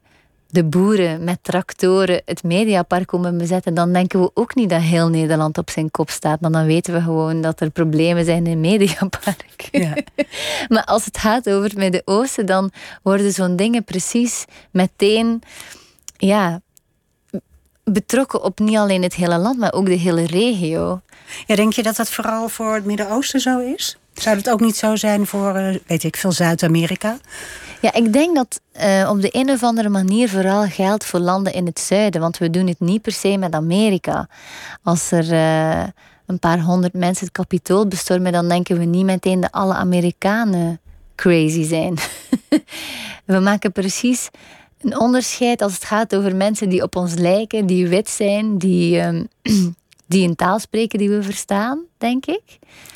[0.46, 3.74] de boeren met tractoren het mediapark komen bezetten.
[3.74, 6.40] Dan denken we ook niet dat heel Nederland op zijn kop staat.
[6.40, 9.68] Maar dan weten we gewoon dat er problemen zijn in het mediapark.
[9.70, 9.94] Ja.
[10.68, 12.70] maar als het gaat over het Midden-Oosten, dan
[13.02, 15.42] worden zo'n dingen precies meteen
[16.16, 16.60] ja,
[17.84, 21.00] betrokken op niet alleen het hele land, maar ook de hele regio.
[21.46, 23.98] Ja, denk je dat dat vooral voor het Midden-Oosten zo is?
[24.14, 27.16] Zou het ook niet zo zijn voor, uh, weet ik veel, Zuid-Amerika?
[27.80, 31.52] Ja, ik denk dat uh, op de een of andere manier vooral geldt voor landen
[31.52, 32.20] in het zuiden.
[32.20, 34.28] Want we doen het niet per se met Amerika.
[34.82, 35.84] Als er uh,
[36.26, 40.80] een paar honderd mensen het kapitool bestormen, dan denken we niet meteen dat alle Amerikanen
[41.14, 41.98] crazy zijn.
[43.24, 44.30] we maken precies
[44.84, 49.00] een onderscheid als het gaat over mensen die op ons lijken, die wit zijn, die,
[49.00, 49.28] um,
[50.06, 52.42] die een taal spreken die we verstaan, denk ik.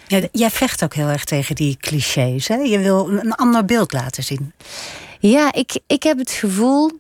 [0.07, 2.49] Ja, jij vecht ook heel erg tegen die clichés.
[2.49, 2.57] Hè?
[2.57, 4.53] Je wil een ander beeld laten zien.
[5.21, 6.91] Ja, ik, ik heb het gevoel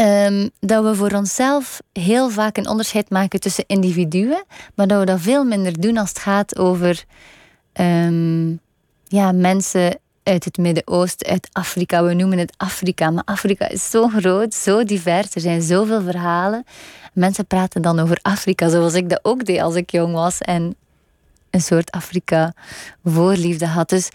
[0.00, 5.04] um, dat we voor onszelf heel vaak een onderscheid maken tussen individuen, maar dat we
[5.04, 7.04] dat veel minder doen als het gaat over
[7.80, 8.60] um,
[9.06, 12.04] ja, mensen uit het Midden-Oosten, uit Afrika.
[12.04, 15.34] We noemen het Afrika, maar Afrika is zo groot, zo divers.
[15.34, 16.64] Er zijn zoveel verhalen.
[17.12, 20.74] Mensen praten dan over Afrika, zoals ik dat ook deed als ik jong was en
[21.50, 23.88] een soort Afrika-voorliefde had.
[23.88, 24.08] Dus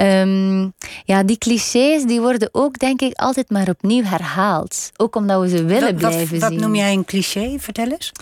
[0.00, 0.72] um,
[1.04, 4.90] ja, die clichés die worden ook, denk ik, altijd maar opnieuw herhaald.
[4.96, 6.40] Ook omdat we ze willen blijven wat, zien.
[6.40, 7.56] Wat noem jij een cliché?
[7.58, 8.12] Vertel eens.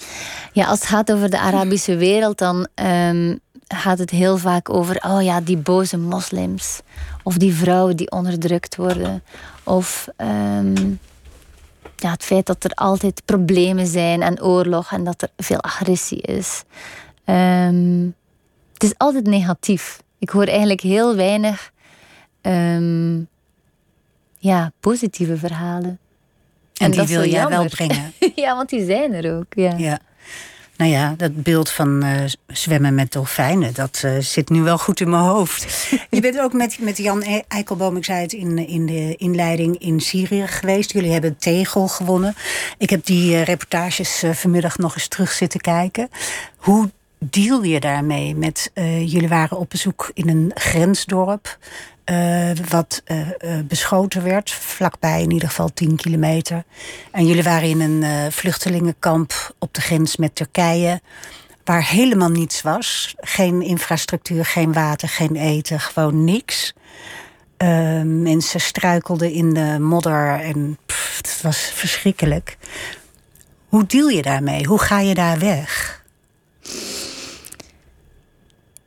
[0.52, 3.40] Ja, als het gaat over de Arabische wereld, dan um,
[3.74, 6.80] gaat het heel vaak over, oh ja, die boze moslims.
[7.22, 9.22] Of die vrouwen die onderdrukt worden.
[9.64, 10.98] Of um,
[11.96, 16.20] ja, het feit dat er altijd problemen zijn en oorlog en dat er veel agressie
[16.20, 16.62] is.
[17.24, 18.14] Um,
[18.72, 20.02] het is altijd negatief.
[20.18, 21.72] Ik hoor eigenlijk heel weinig
[22.42, 23.28] um,
[24.38, 25.98] ja, positieve verhalen.
[26.76, 28.12] En, en die wil jij wel brengen.
[28.34, 29.54] ja, want die zijn er ook.
[29.54, 29.74] Ja.
[29.76, 29.98] ja.
[30.80, 35.00] Nou ja, dat beeld van uh, zwemmen met dolfijnen, dat uh, zit nu wel goed
[35.00, 35.88] in mijn hoofd.
[36.10, 39.78] Je bent ook met, met Jan e- Eikelboom, ik zei het in, in de inleiding,
[39.78, 40.92] in Syrië geweest.
[40.92, 42.34] Jullie hebben Tegel gewonnen.
[42.78, 46.08] Ik heb die uh, reportages vanmiddag nog eens terug zitten kijken.
[46.56, 48.34] Hoe deal je daarmee?
[48.34, 48.70] Met,
[49.04, 51.58] jullie waren op bezoek in een grensdorp.
[52.10, 56.64] Uh, wat uh, uh, beschoten werd, vlakbij in ieder geval 10 kilometer.
[57.10, 61.00] En jullie waren in een vluchtelingenkamp op de grens met Turkije,
[61.64, 63.14] waar helemaal niets was.
[63.18, 66.74] Geen infrastructuur, geen water, geen eten, gewoon niks.
[68.04, 72.56] mensen struikelden in de modder en pff, het was verschrikkelijk.
[73.68, 74.66] Hoe deal je daarmee?
[74.66, 76.02] Hoe ga je daar weg?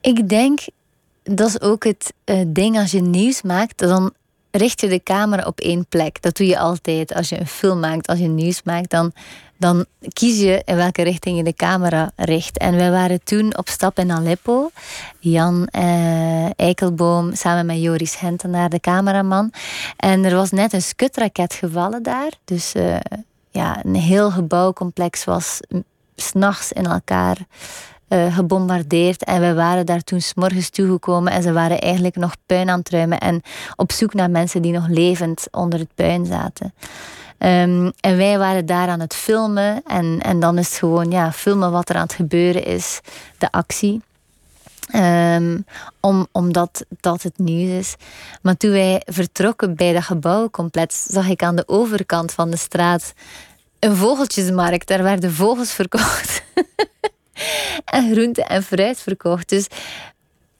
[0.01, 0.59] Ik denk
[1.23, 4.13] dat is ook het uh, ding als je nieuws maakt, dan
[4.51, 6.21] richt je de camera op één plek.
[6.21, 9.12] Dat doe je altijd als je een film maakt, als je nieuws maakt, dan,
[9.57, 12.57] dan kies je in welke richting je de camera richt.
[12.57, 14.71] En wij waren toen op stap in Aleppo.
[15.19, 19.51] Jan uh, Eikelboom samen met Joris Hentenaar, de cameraman.
[19.97, 22.31] En er was net een skutraket gevallen daar.
[22.45, 22.95] Dus uh,
[23.51, 25.59] ja, een heel gebouwcomplex was
[26.15, 27.38] s'nachts in elkaar
[28.13, 29.23] uh, gebombardeerd.
[29.23, 32.89] En we waren daar toen s'morgens toegekomen en ze waren eigenlijk nog puin aan het
[32.89, 33.41] ruimen en
[33.76, 36.73] op zoek naar mensen die nog levend onder het puin zaten.
[37.38, 39.82] Um, en wij waren daar aan het filmen.
[39.86, 42.99] En, en dan is het gewoon ja, filmen wat er aan het gebeuren is,
[43.38, 44.02] de actie.
[44.95, 45.65] Um,
[45.99, 47.95] om, omdat dat het nieuws is.
[48.41, 53.13] Maar toen wij vertrokken bij dat gebouwcomplex, zag ik aan de overkant van de straat
[53.80, 54.88] een vogeltjesmarkt.
[54.88, 56.43] Daar werden vogels verkocht.
[57.86, 59.50] en groente en fruit verkocht.
[59.50, 59.67] Dus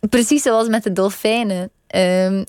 [0.10, 1.72] precies zoals met de dolfijnen.
[1.96, 2.46] Um,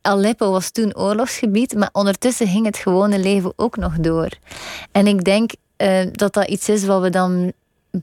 [0.00, 4.28] Aleppo was toen oorlogsgebied, maar ondertussen ging het gewone leven ook nog door.
[4.92, 7.52] En ik denk uh, dat dat iets is wat we dan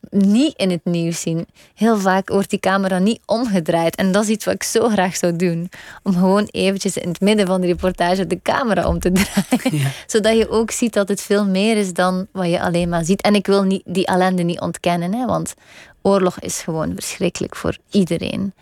[0.10, 1.47] niet in het nieuws zien.
[1.75, 3.95] Heel vaak wordt die camera niet omgedraaid.
[3.95, 5.69] En dat is iets wat ik zo graag zou doen.
[6.04, 9.91] Om gewoon eventjes in het midden van de reportage de camera om te draaien.
[10.08, 13.21] Zodat je ook ziet dat het veel meer is dan wat je alleen maar ziet.
[13.21, 15.13] En ik wil niet, die ellende niet ontkennen.
[15.13, 15.54] Hè, want
[16.02, 18.54] Oorlog is gewoon verschrikkelijk voor iedereen.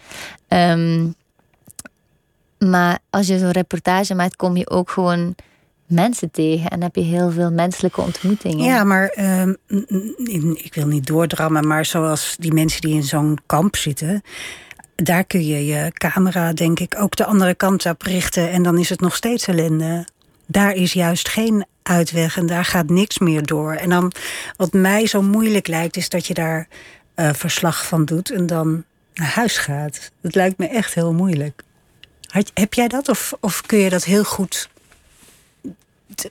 [0.47, 1.07] Ehm,
[2.57, 5.35] maar als je zo'n reportage maakt, kom je ook gewoon
[5.87, 8.65] mensen tegen en heb je heel veel menselijke ontmoetingen.
[8.65, 9.53] Ja, maar ehm,
[10.53, 14.21] ik wil niet doordrammen, maar zoals die mensen die in zo'n kamp zitten,
[14.95, 18.77] daar kun je je camera, denk ik, ook de andere kant op richten en dan
[18.77, 20.07] is het nog steeds ellende.
[20.45, 23.73] Daar is juist geen uitweg en daar gaat niks meer door.
[23.73, 24.11] En dan,
[24.57, 26.67] wat mij zo moeilijk lijkt, is dat je daar
[27.15, 30.11] uh, verslag van doet en dan naar huis gaat.
[30.21, 31.63] Dat lijkt me echt heel moeilijk.
[32.53, 34.69] Heb jij dat of, of kun je dat heel goed,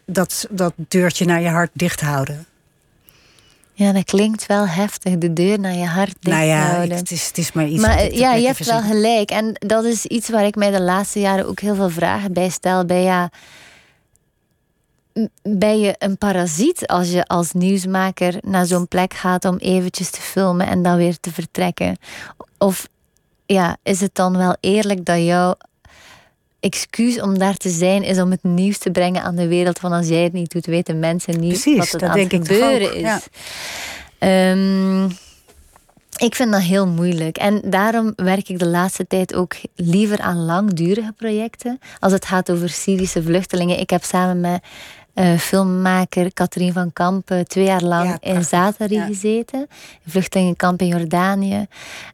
[0.04, 2.46] dat, dat deurtje naar je hart dicht houden?
[3.72, 6.96] Ja, dat klinkt wel heftig, de deur naar je hart dicht nou ja, houden.
[6.96, 7.82] Het is, het is maar iets.
[7.82, 9.30] Maar ja, je hebt wel gelijk.
[9.30, 12.48] En dat is iets waar ik mij de laatste jaren ook heel veel vragen bij
[12.48, 12.84] stel.
[12.84, 13.30] Bij ja,
[15.42, 20.20] ben je een parasiet als je als nieuwsmaker naar zo'n plek gaat om eventjes te
[20.20, 21.96] filmen en dan weer te vertrekken?
[22.58, 22.88] Of
[23.46, 25.56] ja, is het dan wel eerlijk dat jouw
[26.66, 29.78] excuus om daar te zijn is om het nieuws te brengen aan de wereld?
[29.78, 32.32] Van als jij het niet doet, weten mensen niet Precies, wat het dat aan denk
[32.32, 33.00] het gebeuren is.
[33.00, 33.20] ja.
[34.18, 35.04] Ehm,
[36.16, 37.36] ik vind dat heel moeilijk.
[37.36, 41.78] En daarom werk ik de laatste tijd ook liever aan langdurige projecten.
[41.98, 43.80] Als het gaat over Syrische vluchtelingen.
[43.80, 44.62] Ik heb samen met
[45.16, 48.44] uh, filmmaker Katrien van Kampen twee jaar lang Ja, in.
[48.44, 49.06] Zatari Ja.
[49.06, 49.66] gezeten.
[50.06, 51.66] Vluchtelingenkamp in Jordanië.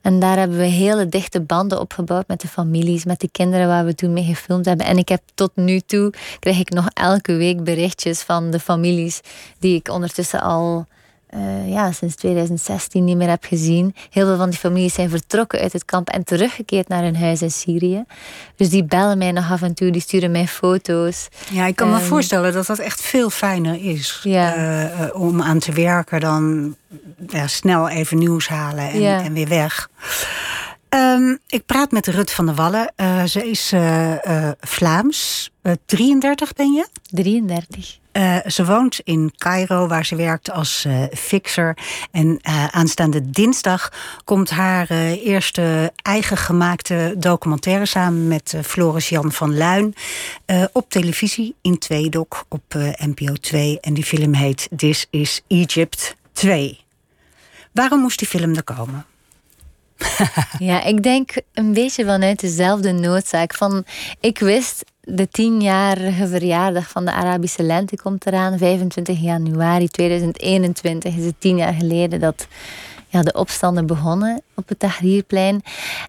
[0.03, 3.85] En daar hebben we hele dichte banden opgebouwd met de families, met de kinderen waar
[3.85, 4.87] we toen mee gefilmd hebben.
[4.87, 9.21] En ik heb tot nu toe, krijg ik nog elke week berichtjes van de families
[9.59, 10.87] die ik ondertussen al
[11.33, 13.95] eh, ja, sinds 2016 niet meer heb gezien.
[14.11, 17.43] Heel veel van die families zijn vertrokken uit het kamp en teruggekeerd naar hun huis
[17.43, 18.05] in Syrië.
[18.57, 21.29] Dus die bellen mij nog af en toe, die sturen mij foto's.
[21.51, 24.55] Ja, ik kan me Ehm, voorstellen dat dat echt veel fijner is Ja.
[24.55, 26.77] eh, eh, om aan te werken dan
[27.29, 29.23] ja, snel even nieuws halen en, Ja.
[29.23, 29.89] en weer weg.
[30.89, 32.93] Ehm, ik praat met Rut van der Wallen.
[33.29, 33.73] Ze is
[34.61, 35.51] Vlaams.
[35.63, 36.87] Eh, 33 ben je?
[37.11, 37.99] 33.
[38.13, 41.77] Eh, ze woont in Cairo, waar ze werkt als eh, fixer.
[42.11, 43.93] En eh, aanstaande dinsdag
[44.25, 49.95] komt haar eerste eigen gemaakte documentaire samen met Floris Jan van Luin
[50.73, 52.63] op televisie in Tweedok op
[52.97, 53.81] NPO 2.
[53.81, 56.81] En die film heet This is Egypt 2.
[57.73, 59.07] Waarom moest die film er komen?
[60.59, 63.55] Ja, ik denk een beetje vanuit dezelfde noodzaak.
[63.55, 63.85] Van,
[64.21, 68.59] ik wist, de tienjarige verjaardag van de Arabische lente komt eraan.
[68.59, 72.47] 25 januari 2021 is het tien jaar geleden dat
[73.09, 75.63] ja, de opstanden begonnen op het Tahrirplein.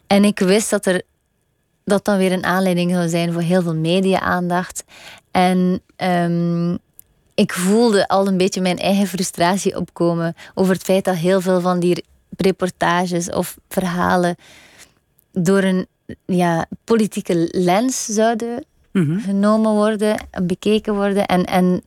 [0.07, 1.01] En ik wist dat er
[1.83, 4.83] dat dan weer een aanleiding zou zijn voor heel veel media-aandacht.
[5.31, 6.73] En ehm,
[7.33, 11.61] ik voelde al een beetje mijn eigen frustratie opkomen over het feit dat heel veel
[11.61, 12.05] van die
[12.37, 14.35] reportages of verhalen
[15.31, 15.87] door een
[16.25, 19.19] ja, politieke lens zouden Mhm.
[19.19, 21.83] genomen worden, bekeken worden en, en,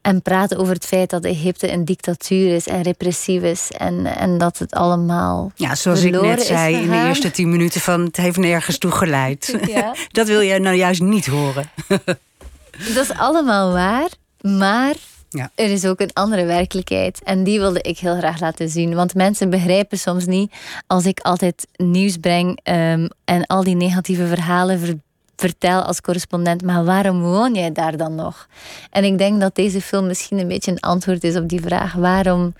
[0.00, 4.38] en praten over het feit dat Egypte een dictatuur is en repressief is en, en
[4.38, 8.16] dat het allemaal Ja, zoals ik net zei in de eerste tien minuten van het
[8.16, 9.58] heeft nergens toe geleid.
[9.66, 9.94] Ja.
[10.10, 11.70] Dat wil jij nou juist niet horen.
[12.94, 14.08] Dat is allemaal waar,
[14.40, 14.94] maar
[15.28, 15.50] Ja.
[15.54, 17.20] er is ook een andere werkelijkheid.
[17.24, 18.94] En die wilde ik heel graag laten zien.
[18.94, 20.52] Want mensen begrijpen soms niet
[20.86, 24.98] als ik altijd nieuws breng ehm, en al die negatieve verhalen ver-
[25.36, 26.62] vertel als correspondent.
[26.62, 28.48] Maar waarom woon jij daar dan nog?
[28.90, 31.92] En ik denk dat deze film misschien een beetje een antwoord is op die vraag.
[31.92, 32.54] Waarom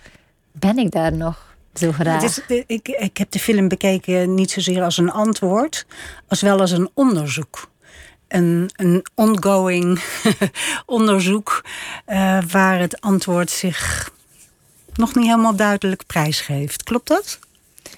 [0.52, 2.22] ben ik daar nog zo graag?
[2.22, 5.87] Het is, ik, ik heb de film bekeken niet zozeer als een antwoord,
[6.28, 7.72] als wel als een onderzoek.
[8.28, 10.02] Een, een ongoing
[10.87, 11.64] onderzoek
[12.04, 14.12] eh, waar het antwoord zich
[14.94, 16.82] nog niet helemaal duidelijk prijsgeeft.
[16.82, 17.38] Klopt dat?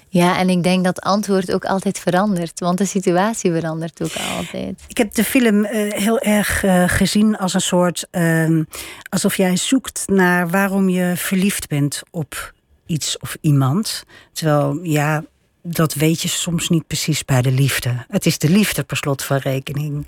[0.09, 2.59] Ja, en ik denk dat antwoord ook altijd verandert.
[2.59, 4.83] Want de situatie verandert ook altijd.
[4.87, 8.07] Ik heb de film eh, heel erg eh, gezien als een soort.
[8.11, 8.63] ehm,
[9.09, 12.53] alsof jij zoekt naar waarom je verliefd bent op
[12.85, 14.03] iets of iemand.
[14.31, 15.23] Terwijl, ja,
[15.69, 18.05] dat weet je soms niet precies bij de liefde.
[18.07, 20.05] Het is de liefde per slot van rekening.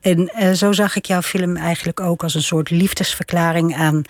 [0.00, 4.02] En eh, zo zag ik jouw film eigenlijk ook als een soort liefdesverklaring aan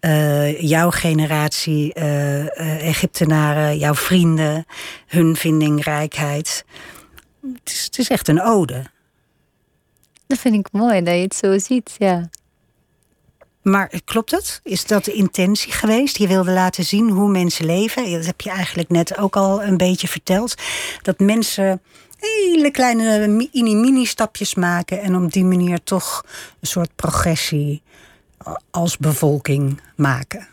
[0.00, 4.66] eh, jouw generatie eh, Egyptenaren, jouw vrienden,
[5.06, 6.64] hun vindingrijkheid.
[7.42, 8.84] Het het is echt een ode.
[10.26, 12.28] Dat vind ik mooi dat je het zo ziet, ja.
[13.62, 14.60] Maar klopt het?
[14.62, 16.16] Is dat de intentie geweest?
[16.16, 18.12] Je wilde laten zien hoe mensen leven.
[18.12, 20.54] Dat heb je eigenlijk net ook al een beetje verteld.
[21.02, 21.82] Dat mensen
[22.16, 25.00] hele kleine mini-mini-stapjes maken...
[25.00, 26.24] en op die manier toch
[26.60, 27.82] een soort progressie
[28.70, 30.46] als bevolking maken.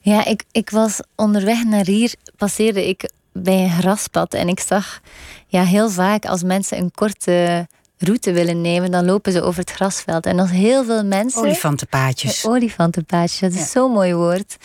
[0.00, 5.00] Ja, ik, ik was onderweg naar hier, passeerde ik bij een graspad en ik zag
[5.46, 7.66] ja, heel vaak als mensen een korte
[7.98, 10.26] route willen nemen, dan lopen ze over het grasveld.
[10.26, 11.42] En als heel veel mensen.
[11.42, 12.46] Olifantenpaadjes.
[12.46, 14.56] Olifantenpaadjes, dat is zo'n mooi woord.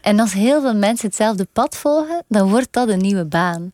[0.00, 3.72] En als heel veel mensen hetzelfde pad volgen, dan wordt dat een nieuwe baan.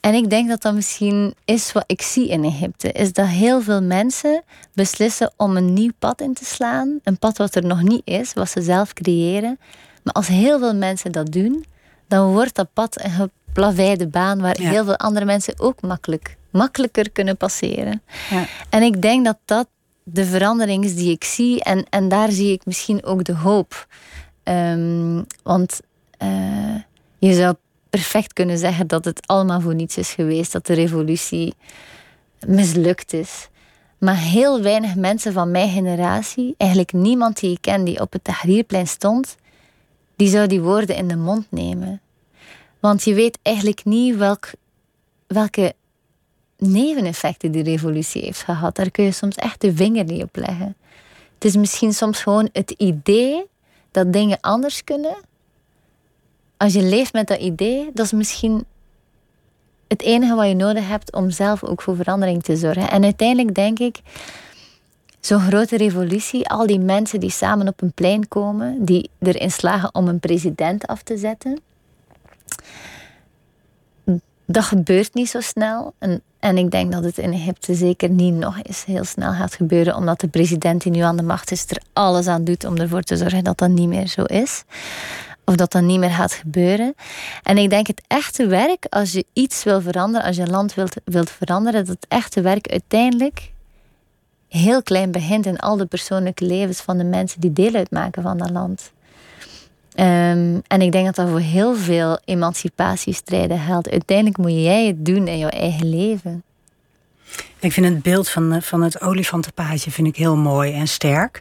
[0.00, 2.92] En ik denk dat dat misschien is wat ik zie in Egypte.
[2.92, 7.00] Is dat heel veel mensen beslissen om een nieuw pad in te slaan.
[7.02, 9.58] Een pad wat er nog niet is, wat ze zelf creëren.
[10.02, 11.64] Maar als heel veel mensen dat doen,
[12.08, 17.10] dan wordt dat pad een geplaveide baan waar heel veel andere mensen ook makkelijk, makkelijker
[17.10, 18.02] kunnen passeren.
[18.30, 18.46] Ja.
[18.70, 19.68] En ik denk dat dat
[20.02, 21.62] de verandering is die ik zie.
[21.62, 23.86] En, en daar zie ik misschien ook de hoop.
[24.44, 25.80] Um, want
[26.22, 26.74] uh,
[27.18, 27.54] je zou
[27.90, 31.54] perfect kunnen zeggen dat het allemaal voor niets is geweest, dat de revolutie
[32.46, 33.48] mislukt is.
[33.98, 38.24] Maar heel weinig mensen van mijn generatie, eigenlijk niemand die ik ken die op het
[38.24, 39.36] Tahrirplein stond,
[40.16, 42.00] die zou die woorden in de mond nemen.
[42.80, 44.50] Want je weet eigenlijk niet welk,
[45.26, 45.74] welke
[46.58, 48.76] neveneffecten die revolutie heeft gehad.
[48.76, 50.76] Daar kun je soms echt de vinger niet op leggen.
[51.34, 53.46] Het is misschien soms gewoon het idee
[53.90, 55.16] dat dingen anders kunnen,
[56.56, 58.64] als je leeft met dat idee, dat is misschien
[59.88, 62.90] het enige wat je nodig hebt om zelf ook voor verandering te zorgen.
[62.90, 64.00] En uiteindelijk denk ik,
[65.20, 69.94] zo'n grote revolutie, al die mensen die samen op een plein komen, die erin slagen
[69.94, 71.60] om een president af te zetten,
[74.50, 75.94] dat gebeurt niet zo snel.
[75.98, 79.54] En, en ik denk dat het in Egypte zeker niet nog eens heel snel gaat
[79.54, 82.76] gebeuren, omdat de president die nu aan de macht is er alles aan doet om
[82.76, 84.64] ervoor te zorgen dat dat niet meer zo is
[85.44, 86.94] of dat dan niet meer gaat gebeuren.
[87.42, 90.96] En ik denk het echte werk, als je iets wil veranderen, als je land wilt,
[91.04, 93.52] wilt veranderen, dat het echte werk uiteindelijk
[94.48, 98.38] heel klein begint in al de persoonlijke levens van de mensen die deel uitmaken van
[98.38, 98.92] dat land.
[100.00, 103.90] Um, en ik denk dat dat voor heel veel emancipatiestrijden geldt.
[103.90, 106.42] Uiteindelijk moet jij het doen in jouw eigen leven.
[107.58, 111.40] Ik vind het beeld van, van het olifantenpaadje vind ik heel mooi en sterk.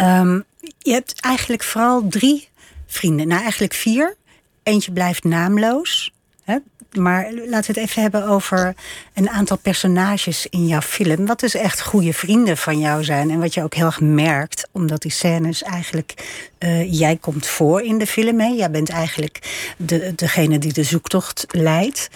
[0.00, 0.44] Um,
[0.78, 2.48] je hebt eigenlijk vooral drie
[2.86, 3.28] vrienden.
[3.28, 4.16] Nou, eigenlijk vier.
[4.62, 6.12] Eentje blijft naamloos.
[6.44, 6.56] Hè?
[6.96, 8.74] Maar laten we het even hebben over
[9.14, 11.26] een aantal personages in jouw film.
[11.26, 13.30] Wat dus echt goede vrienden van jou zijn.
[13.30, 16.14] En wat je ook heel erg merkt, omdat die scènes eigenlijk.
[16.58, 18.40] Uh, jij komt voor in de film.
[18.40, 18.46] Hè?
[18.46, 19.38] Jij bent eigenlijk
[19.76, 22.08] de, degene die de zoektocht leidt.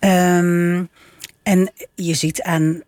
[0.00, 0.88] Um,
[1.42, 2.82] en je ziet aan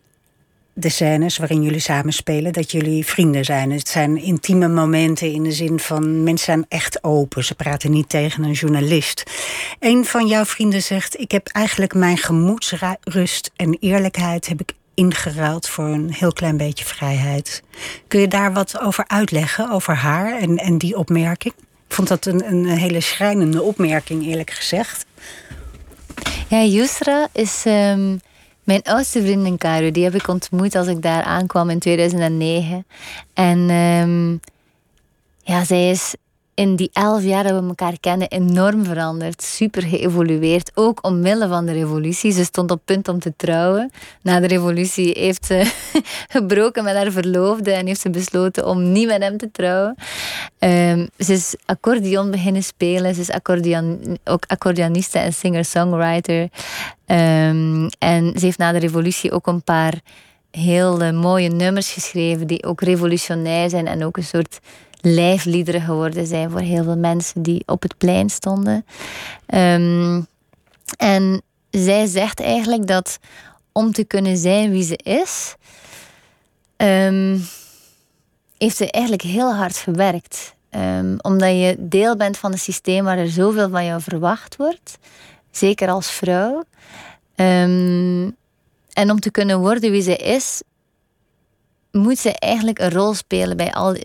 [0.73, 3.71] de scènes waarin jullie samen spelen, dat jullie vrienden zijn.
[3.71, 7.43] Het zijn intieme momenten in de zin van mensen zijn echt open.
[7.43, 9.23] Ze praten niet tegen een journalist.
[9.79, 15.69] Een van jouw vrienden zegt: Ik heb eigenlijk mijn gemoedsrust en eerlijkheid heb ik ingeruild
[15.69, 17.63] voor een heel klein beetje vrijheid.
[18.07, 21.53] Kun je daar wat over uitleggen, over haar en, en die opmerking?
[21.87, 25.05] Ik vond dat een, een hele schrijnende opmerking, eerlijk gezegd.
[26.47, 27.63] Ja, Yusra is.
[27.65, 28.19] Um
[28.63, 32.85] mijn oudste vriendin Caro, die heb ik ontmoet als ik daar aankwam in 2009.
[33.33, 34.39] En um,
[35.43, 36.15] ja, zij is
[36.55, 39.43] in die elf jaar dat we elkaar kennen enorm veranderd.
[39.43, 40.71] Super geëvolueerd.
[40.73, 42.31] Ook omwille van de revolutie.
[42.31, 43.91] Ze stond op punt om te trouwen.
[44.21, 45.71] Na de revolutie heeft ze
[46.35, 49.95] gebroken met haar verloofde en heeft ze besloten om niet met hem te trouwen.
[50.59, 53.15] Um, ze is accordeon beginnen spelen.
[53.15, 56.41] Ze is accordeon, ook accordeoniste en singer-songwriter.
[57.05, 59.93] Um, en ze heeft na de revolutie ook een paar
[60.51, 64.59] heel mooie nummers geschreven die ook revolutionair zijn en ook een soort
[65.05, 68.85] lijfliederen geworden zijn voor heel veel mensen die op het plein stonden.
[69.47, 70.27] Um,
[70.97, 73.19] en zij zegt eigenlijk dat
[73.71, 75.55] om te kunnen zijn wie ze is,
[76.77, 77.45] um,
[78.57, 80.55] heeft ze eigenlijk heel hard gewerkt.
[80.71, 84.97] Um, omdat je deel bent van een systeem waar er zoveel van jou verwacht wordt,
[85.51, 86.63] zeker als vrouw.
[88.93, 90.61] en om te kunnen worden wie ze is,
[91.97, 93.95] moet ze eigenlijk een rol spelen bij al.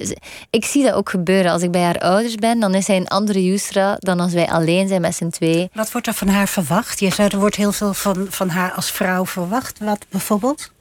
[0.51, 1.53] Ik zie dat ook gebeuren.
[1.53, 4.49] Als ik bij haar ouders ben, dan is zij een andere Yusra dan als wij
[4.49, 5.70] alleen zijn met z'n twee.
[5.72, 7.01] Wat wordt er van haar verwacht?
[7.01, 9.78] Je zei er wordt heel veel van, van haar als vrouw verwacht.
[9.78, 10.72] Wat bijvoorbeeld?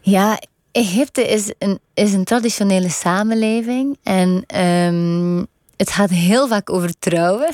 [0.00, 0.38] Ja,
[0.72, 3.98] Egypte is een, is een traditionele samenleving.
[4.02, 5.46] En um,
[5.78, 7.50] het gaat heel vaak over trouwen.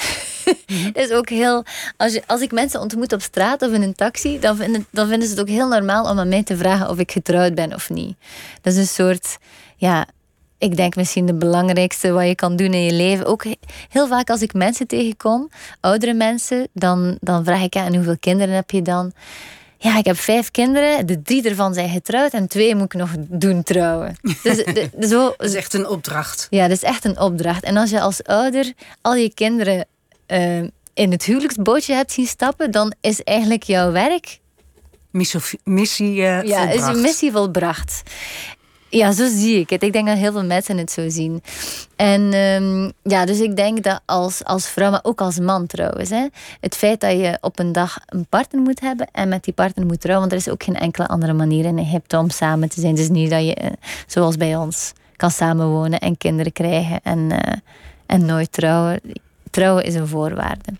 [0.66, 1.64] Mm is ook heel.
[1.96, 5.08] Als, je, als ik mensen ontmoet op straat of in een taxi, dan vinden, dan
[5.08, 7.74] vinden ze het ook heel normaal om aan mij te vragen of ik getrouwd ben
[7.74, 8.16] of niet.
[8.60, 9.38] Dat is een soort.
[9.76, 10.06] Ja,
[10.58, 13.26] ik denk misschien de belangrijkste wat je kan doen in je leven.
[13.26, 13.44] Ook
[13.88, 15.50] heel vaak als ik mensen tegenkom,
[15.80, 19.12] oudere mensen, dan, dan vraag ik: ja, en hoeveel kinderen heb je dan?
[19.84, 23.10] Ja, ik heb vijf kinderen, de drie ervan zijn getrouwd en twee moet ik nog
[23.18, 24.16] doen trouwen.
[24.22, 26.46] Dus, de, de, zo, Dat is echt een opdracht.
[26.50, 27.64] ja, dat is echt een opdracht.
[27.64, 29.86] En als je als ouder al je kinderen
[30.26, 30.58] eh,
[30.94, 34.38] in het huwelijksbootje hebt zien stappen, dan is eigenlijk jouw werk
[35.10, 38.02] Missie, missie eh, ja, is je missie volbracht.
[38.94, 39.82] Ja, zo zie ik het.
[39.82, 41.42] Ik denk dat heel veel mensen het zo zien.
[41.96, 46.10] En ehm, ja, dus ik denk dat als, als vrouw, maar ook als man trouwens,
[46.10, 46.26] hè,
[46.60, 49.86] het feit dat je op een dag een partner moet hebben en met die partner
[49.86, 52.80] moet trouwen, want er is ook geen enkele andere manier in Egypte om samen te
[52.80, 52.96] zijn.
[52.96, 53.70] Is niet dat je, eh,
[54.06, 57.56] zoals bij ons, kan samenwonen en kinderen krijgen en, eh,
[58.06, 59.00] en nooit trouwen.
[59.50, 60.72] Trouwen is een voorwaarde.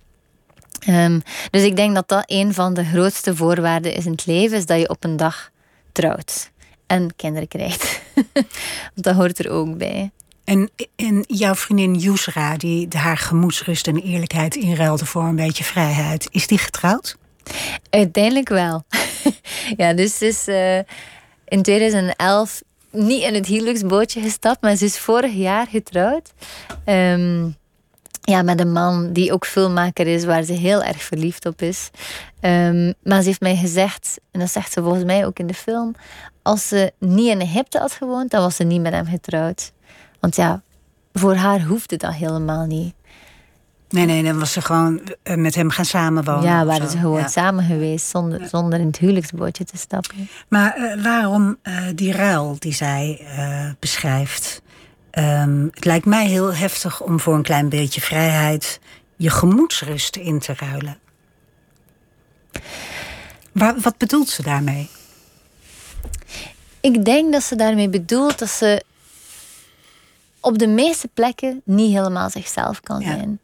[0.80, 4.56] Ehm, dus ik denk dat dat een van de grootste voorwaarden is in het leven,
[4.56, 5.50] is dat je op een dag
[5.92, 6.52] trouwt
[6.94, 8.00] en kinderen krijgt.
[8.94, 10.10] Want dat hoort er ook bij.
[10.44, 16.28] En, en jouw vriendin Yusra, die haar gemoedsrust en eerlijkheid inruilde voor een beetje vrijheid,
[16.30, 17.16] is die getrouwd?
[17.90, 18.82] Uiteindelijk wel.
[19.76, 20.78] ja, dus ze is eh,
[21.48, 26.32] in 2011 niet in het huwelijksbootje gestapt, maar ze is vorig jaar getrouwd.
[26.84, 27.48] Ehm,
[28.26, 31.90] ja, met een man die ook filmmaker is, waar ze heel erg verliefd op is.
[32.40, 35.54] Ehm, maar ze heeft mij gezegd, en dat zegt ze volgens mij ook in de
[35.54, 35.94] film,
[36.42, 39.72] als ze niet in Egypte had gewoond, dan was ze niet met hem getrouwd.
[40.20, 40.62] Want ja,
[41.12, 42.94] voor haar hoefde dat helemaal niet.
[43.88, 46.42] Nee, nee, dan was ze gewoon eh, met hem gaan samenwonen.
[46.50, 47.28] ja, waren ze gewoon Ja.
[47.28, 50.28] samen geweest zonder, zonder in het huwelijksbootje te stappen.
[50.48, 53.26] Maar eh, waarom eh, die ruil die zij
[53.78, 54.62] beschrijft?
[55.14, 58.80] Ehm, het lijkt mij heel heftig om voor een klein beetje vrijheid
[59.16, 60.98] je gemoedsrust in te ruilen.
[63.52, 64.88] Waar, wat bedoelt ze daarmee?
[66.80, 68.82] Ik denk dat ze daarmee bedoelt dat ze
[70.40, 73.06] op de meeste plekken niet helemaal zichzelf kan Ja.
[73.06, 73.40] zijn.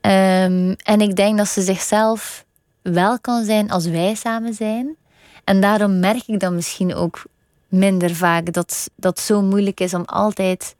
[0.00, 2.44] Ehm, en ik denk dat ze zichzelf
[2.82, 4.96] wel kan zijn als wij samen zijn.
[5.44, 7.22] En daarom merk ik dan misschien ook
[7.68, 10.74] minder vaak dat dat het zo moeilijk is om altijd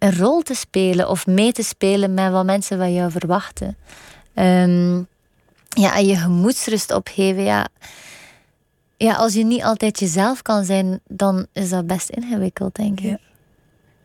[0.00, 3.76] een rol te spelen of mee te spelen met wat mensen van jou verwachten.
[4.34, 4.96] Ehm,
[5.68, 7.68] ja, en je gemoedsrust opgeven, ja.
[8.96, 13.18] Ja, als je niet altijd jezelf kan zijn, dan is dat best ingewikkeld, denk ik.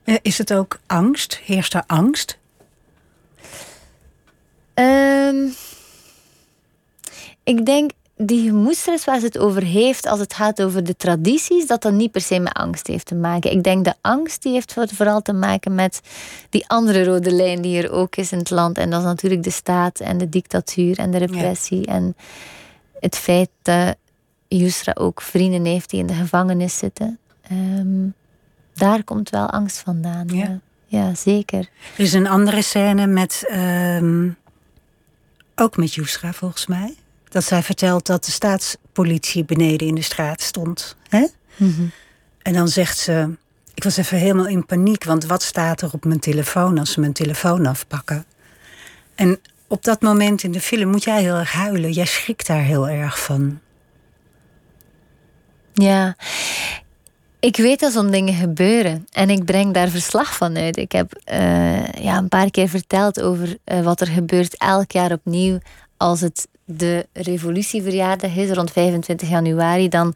[0.03, 0.19] Ja.
[0.21, 1.39] Is het ook angst?
[1.45, 2.37] Heerst er angst?
[4.73, 5.47] Ehm,
[7.43, 11.67] ik denk die gemoedsrust waar ze het over heeft, als het gaat over de tradities,
[11.67, 13.51] dat dat niet per se met angst heeft te maken.
[13.51, 16.01] Ik denk de angst die heeft voor- vooral te maken met
[16.49, 18.77] die andere rode lijn die er ook is in het land.
[18.77, 21.85] En dat is natuurlijk de staat en de dictatuur en de repressie.
[21.85, 22.15] En
[22.99, 23.95] het feit dat
[24.47, 27.19] Yusra ook vrienden heeft die in de gevangenis zitten.
[27.41, 28.07] Ehm,
[28.73, 30.27] daar komt wel angst vandaan.
[30.27, 30.35] Ja.
[30.35, 31.59] Ja, ja zeker.
[31.97, 34.29] Er is een andere scène met, ehm,
[35.55, 36.95] ook met Yusra volgens mij.
[37.35, 40.95] Dat zij vertelt dat de staatspolitie beneden in de straat stond.
[41.09, 41.25] Hè?
[42.41, 43.29] En dan zegt ze,
[43.73, 46.99] ik was even helemaal in paniek, want wat staat er op mijn telefoon als ze
[46.99, 48.25] mijn telefoon afpakken?
[49.15, 51.91] En op dat moment in de film moet jij heel erg huilen.
[51.91, 53.59] Jij schrikt daar heel erg van.
[55.73, 56.15] Ja,
[57.39, 60.77] ik weet dat zo'n dingen gebeuren en ik breng daar verslag van uit.
[60.77, 65.11] Ik heb eh, ja, een paar keer verteld over eh, wat er gebeurt elk jaar
[65.11, 65.59] opnieuw
[65.97, 69.89] als het de revolutieverjaardag is, rond 25 januari.
[69.89, 70.15] Dan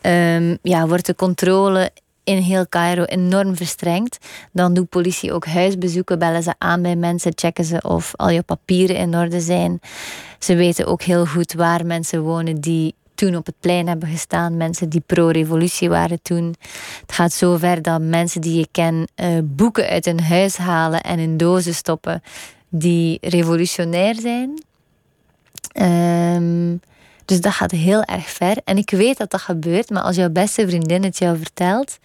[0.00, 1.90] ehm, ja, wordt de controle
[2.24, 4.18] in heel Cairo enorm verstrengd.
[4.52, 8.42] Dan doet politie ook huisbezoeken, bellen ze aan bij mensen, checken ze of al je
[8.42, 9.80] papieren in orde zijn.
[10.38, 14.56] Ze weten ook heel goed waar mensen wonen die toen op het plein hebben gestaan,
[14.56, 16.54] mensen die pro-revolutie waren toen.
[17.00, 21.00] Het gaat zo ver dat mensen die je kent eh, boeken uit hun huis halen
[21.00, 22.22] en in dozen stoppen
[22.68, 24.62] die revolutionair zijn.
[25.78, 26.76] Ehm,
[27.24, 28.56] dus dat gaat heel erg ver.
[28.64, 31.98] En ik weet dat dat gebeurt, maar als jouw beste vriendin het jou vertelt,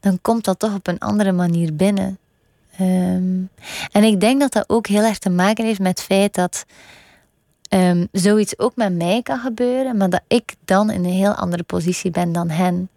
[0.00, 2.18] dan komt dat toch op een andere manier binnen.
[2.78, 3.42] Ehm,
[3.92, 6.64] en ik denk dat dat ook heel erg te maken heeft met het feit dat
[7.68, 11.62] ehm, zoiets ook met mij kan gebeuren, maar dat ik dan in een heel andere
[11.62, 12.88] positie ben dan hen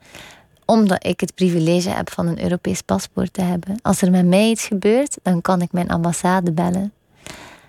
[0.66, 3.80] omdat ik het privilege heb van een Europees paspoort te hebben.
[3.82, 6.94] Als er met mij iets gebeurt, dan kan ik mijn ambassade bellen.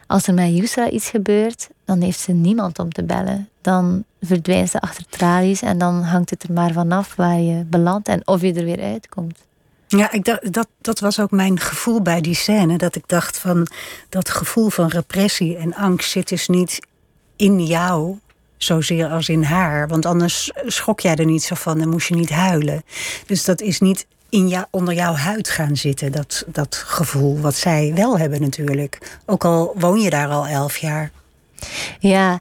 [0.06, 3.48] Als er met Yusra iets gebeurt, dan heeft ze niemand om te bellen.
[3.60, 8.08] Dan verdwijnt ze achter tralies en dan hangt het er maar vanaf waar je belandt
[8.08, 9.38] en of je er weer uitkomt.
[9.86, 12.78] Ja, ik dat, dat was ook mijn gevoel bij die scène.
[12.78, 13.66] Dat ik dacht van
[14.08, 16.80] dat gevoel van repressie en angst zit dus niet
[17.36, 18.18] in jou
[18.56, 19.88] zozeer als in haar.
[19.88, 22.82] Want anders schrok jij er niet zo van en moest je niet huilen.
[23.26, 27.40] Dus dat is niet in jou, onder jouw huid gaan zitten, dat, dat gevoel.
[27.40, 29.20] Wat zij wel hebben natuurlijk.
[29.26, 31.10] Ook al woon je daar al elf jaar.
[31.98, 32.40] Ja,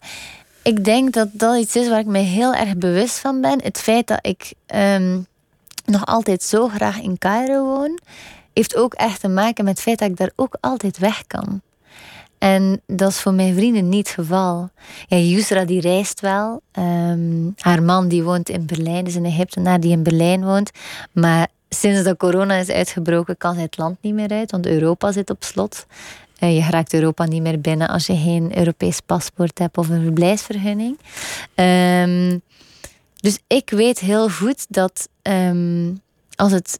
[0.61, 3.61] ik denk dat dat iets is waar ik me heel erg bewust van ben.
[3.63, 5.19] Het feit dat ik ehm,
[5.85, 7.99] nog altijd zo graag in Cairo woon,
[8.53, 11.61] heeft ook echt te maken met het feit dat ik daar ook altijd weg kan.
[12.37, 14.69] En dat is voor mijn vrienden niet het geval.
[15.07, 16.61] Ja, Yusra die reist wel.
[16.71, 20.71] Ehm, haar man die woont in Berlijn, is een Egyptenaar die in Berlijn woont.
[21.11, 25.11] Maar sinds dat corona is uitgebroken, kan zij het land niet meer uit, want Europa
[25.11, 25.85] zit op slot.
[26.39, 30.03] Uh, je raakt Europa niet meer binnen als je geen Europees paspoort hebt of een
[30.03, 30.99] verblijfsvergunning.
[31.55, 32.41] Um,
[33.15, 35.93] dus ik weet heel goed dat ehm,
[36.35, 36.79] als, het,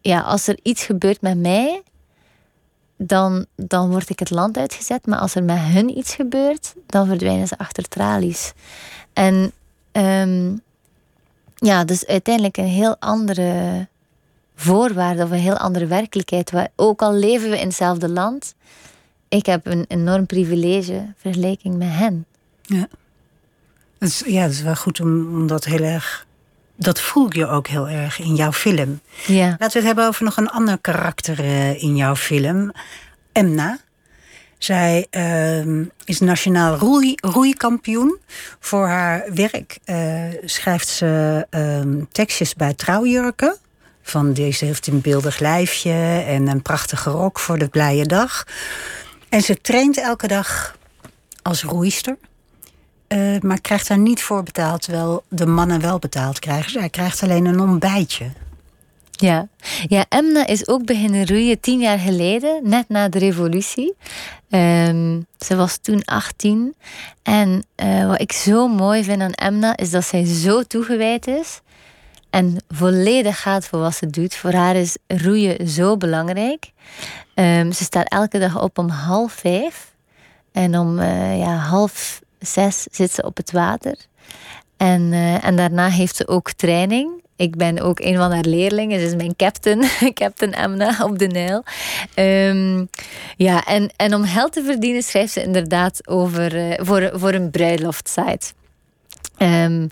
[0.00, 1.82] ja, als er iets gebeurt met mij,
[2.96, 5.06] dan, dan word ik het land uitgezet.
[5.06, 8.52] Maar als er met hun iets gebeurt, dan verdwijnen ze achter tralies.
[9.12, 9.52] En
[9.92, 10.60] um,
[11.54, 13.88] ja, dus uiteindelijk een heel andere
[14.56, 16.50] voorwaarde of een heel andere werkelijkheid.
[16.50, 18.54] Waar, ook al leven we in hetzelfde land,
[19.28, 22.26] ik heb een enorm privilege vergelijking met hen.
[22.62, 22.88] Ja.
[23.98, 26.26] Dat is, ja, dat is wel goed om, om dat heel erg.
[26.76, 29.00] Dat voel je ook heel erg in jouw film.
[29.26, 29.48] Ja.
[29.48, 32.72] Laten we het hebben over nog een ander karakter uh, in jouw film.
[33.32, 33.78] Emna.
[34.58, 38.18] Zij uh, is nationaal roei, roeikampioen.
[38.60, 43.56] Voor haar werk uh, schrijft ze uh, tekstjes bij trouwjurken.
[44.08, 48.44] Van deze heeft een beeldig lijfje en een prachtige rok voor de blije dag.
[49.28, 50.76] En ze traint elke dag
[51.42, 52.16] als roeister.
[53.08, 56.70] Uh, maar krijgt daar niet voor betaald, terwijl de mannen wel betaald krijgen.
[56.70, 58.30] Zij krijgt alleen een ontbijtje.
[59.10, 59.48] Ja.
[59.86, 63.94] ja, Emna is ook beginnen roeien tien jaar geleden, net na de revolutie.
[64.48, 66.74] Um, ze was toen 18.
[67.22, 71.60] En uh, wat ik zo mooi vind aan Emna is dat zij zo toegewijd is.
[72.36, 74.34] En volledig gaat voor wat ze doet.
[74.34, 76.70] Voor haar is roeien zo belangrijk.
[77.34, 79.94] Um, ze staat elke dag op om half vijf.
[80.52, 83.96] En om uh, ja, half zes zit ze op het water.
[84.76, 87.22] En, uh, en daarna heeft ze ook training.
[87.36, 89.00] Ik ben ook een van haar leerlingen.
[89.00, 89.84] Ze is mijn captain,
[90.22, 91.64] captain Emna op de Nijl.
[92.14, 92.88] Um,
[93.36, 97.50] ja, en, en om geld te verdienen schrijft ze inderdaad over, uh, voor, voor een
[97.50, 98.52] bruiloftsite.
[99.38, 99.88] Um,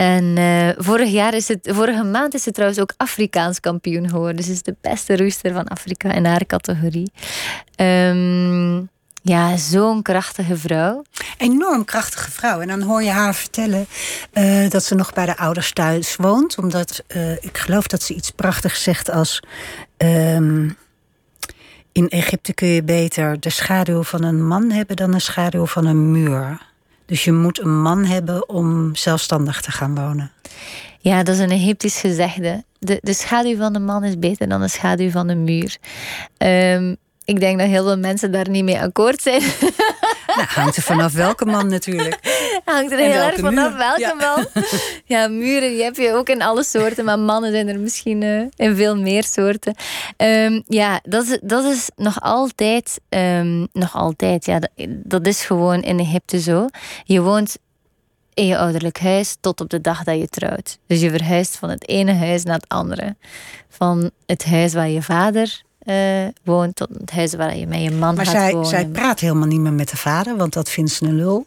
[0.00, 4.36] en uh, vorig jaar is het, vorige maand is ze trouwens ook Afrikaans kampioen geworden.
[4.36, 7.12] Dus is de beste roeister van Afrika in haar categorie.
[7.76, 8.88] Um,
[9.22, 11.02] ja, zo'n krachtige vrouw.
[11.38, 12.60] Enorm krachtige vrouw.
[12.60, 13.86] En dan hoor je haar vertellen
[14.32, 16.58] uh, dat ze nog bij de ouders thuis woont.
[16.58, 19.42] Omdat uh, ik geloof dat ze iets prachtigs zegt als.
[19.96, 20.76] Um,
[21.92, 25.86] in Egypte kun je beter de schaduw van een man hebben dan de schaduw van
[25.86, 26.69] een muur.
[27.10, 30.30] Dus je moet een man hebben om zelfstandig te gaan wonen.
[30.98, 32.64] Ja, dat is een Egyptisch gezegde.
[32.78, 35.76] De, de schaduw van de man is beter dan de schaduw van de muur.
[36.38, 39.42] Um, ik denk dat heel veel mensen daar niet mee akkoord zijn.
[40.36, 42.29] Nou, hangt er vanaf welke man natuurlijk.
[42.64, 44.14] Hangt er heel erg vanaf welke ja.
[44.14, 44.46] man.
[45.04, 48.42] Ja, muren die heb je ook in alle soorten, maar mannen zijn er misschien uh,
[48.56, 49.74] in veel meer soorten.
[50.16, 55.44] Um, ja, dat is, dat is nog altijd, um, nog altijd, ja, dat, dat is
[55.44, 56.66] gewoon in Egypte zo.
[57.04, 57.56] Je woont
[58.34, 60.78] in je ouderlijk huis tot op de dag dat je trouwt.
[60.86, 63.16] Dus je verhuist van het ene huis naar het andere.
[63.68, 67.90] Van het huis waar je vader uh, woont, tot het huis waar je met je
[67.90, 68.68] man maar gaat zij, wonen.
[68.68, 71.44] zij praat helemaal niet meer met de vader, want dat vindt ze een lul.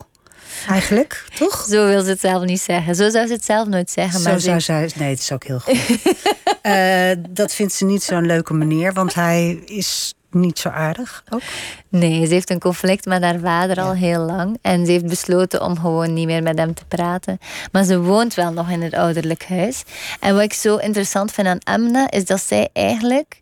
[0.67, 1.65] Eigenlijk, toch?
[1.69, 2.95] Zo wil ze het zelf niet zeggen.
[2.95, 4.19] Zo zou ze het zelf nooit zeggen.
[4.19, 4.91] Zo maar zou zij...
[4.95, 5.75] Nee, het is ook heel goed.
[6.63, 11.41] uh, dat vindt ze niet zo'n leuke manier, want hij is niet zo aardig ook?
[11.89, 14.57] Nee, ze heeft een conflict met haar vader al heel lang.
[14.61, 17.39] En ze heeft besloten om gewoon niet meer met hem te praten.
[17.71, 19.83] Maar ze woont wel nog in het ouderlijk huis.
[20.19, 23.41] En wat ik zo interessant vind aan Emna, is dat zij eigenlijk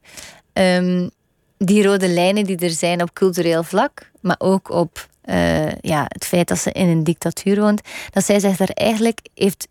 [0.53, 1.09] um,
[1.57, 6.25] die rode lijnen die er zijn op cultureel vlak, maar ook op uh, ja, het
[6.25, 9.67] feit dat ze in een dictatuur woont, dat zij zich daar eigenlijk heeft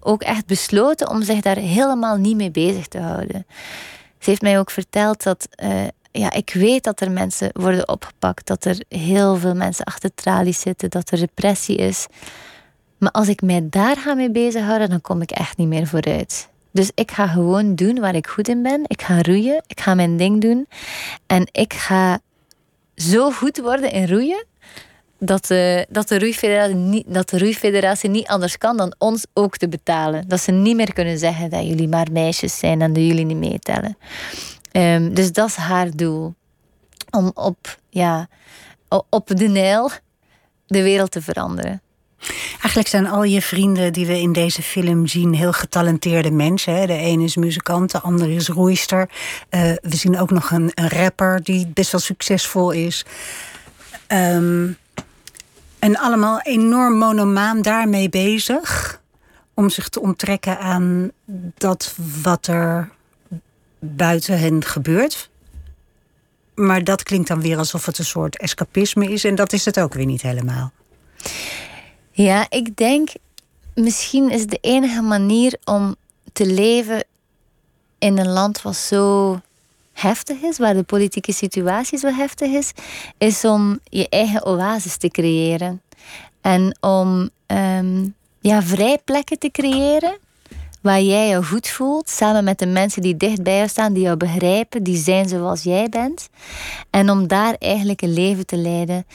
[0.00, 3.46] ook echt besloten om zich daar helemaal niet mee bezig te houden.
[4.18, 8.46] Ze heeft mij ook verteld dat, uh, ja, ik weet dat er mensen worden opgepakt,
[8.46, 12.06] dat er heel veel mensen achter tralies zitten, dat er repressie is.
[12.98, 16.48] Maar als ik mij daar ga mee bezighouden, dan kom ik echt niet meer vooruit.
[16.72, 18.82] Dus ik ga gewoon doen waar ik goed in ben.
[18.86, 19.62] Ik ga roeien.
[19.66, 20.66] Ik ga mijn ding doen.
[21.26, 22.18] En ik ga
[22.96, 24.46] zo goed worden in roeien.
[25.24, 29.56] Dat de, dat, de roeifederatie niet, dat de roeifederatie niet anders kan dan ons ook
[29.56, 30.28] te betalen.
[30.28, 33.36] Dat ze niet meer kunnen zeggen dat jullie maar meisjes zijn en dat jullie niet
[33.36, 33.96] meetellen.
[34.72, 36.34] Um, dus dat is haar doel.
[37.10, 38.28] Om op, ja,
[39.08, 39.90] op de Nijl
[40.66, 41.82] de wereld te veranderen.
[42.50, 46.86] Eigenlijk zijn al je vrienden die we in deze film zien heel getalenteerde mensen.
[46.86, 49.10] De ene is muzikant, de andere is roeister.
[49.50, 53.04] Uh, we zien ook nog een, een, rapper die best wel succesvol is.
[54.08, 54.76] Um,
[55.82, 59.00] En allemaal enorm monomaan daarmee bezig.
[59.54, 61.10] Om zich te onttrekken aan
[61.54, 62.90] dat wat er
[63.78, 65.30] buiten hen gebeurt.
[66.54, 69.24] Maar dat klinkt dan weer alsof het een soort escapisme is.
[69.24, 70.72] En dat is het ook weer niet helemaal.
[72.10, 73.08] Ja, ik denk
[73.74, 75.96] misschien is de enige manier om
[76.32, 77.04] te leven
[77.98, 79.40] in een land wat zo
[79.92, 82.72] heftig is, waar de politieke situatie zo heftig is,
[83.18, 85.82] is om je eigen oasis te creëren.
[86.40, 90.18] En om um, ja, vrij plekken te creëren
[90.82, 94.02] waar jij je goed voelt, samen met de mensen die dicht bij jou staan, die
[94.02, 96.28] jou begrijpen, die zijn zoals jij bent.
[96.90, 99.06] En om daar eigenlijk een leven te leiden,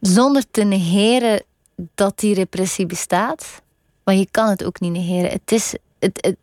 [0.00, 1.42] zonder te negeren
[1.94, 3.62] dat die repressie bestaat.
[4.04, 5.30] Maar je kan het ook niet negeren.
[5.30, 6.34] Het is, het,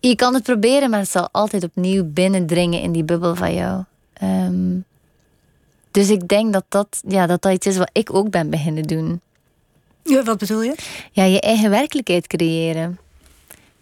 [0.00, 3.84] je kan het proberen, maar het zal altijd opnieuw binnendringen in die bubbel van jou.
[4.12, 4.78] Ehm,
[5.90, 8.82] dus ik denk dat dat, ja, dat dat iets is wat ik ook ben beginnen
[8.82, 9.20] doen.
[10.02, 10.74] Ja, wat bedoel je?
[11.12, 12.98] Ja, je eigen werkelijkheid creëren.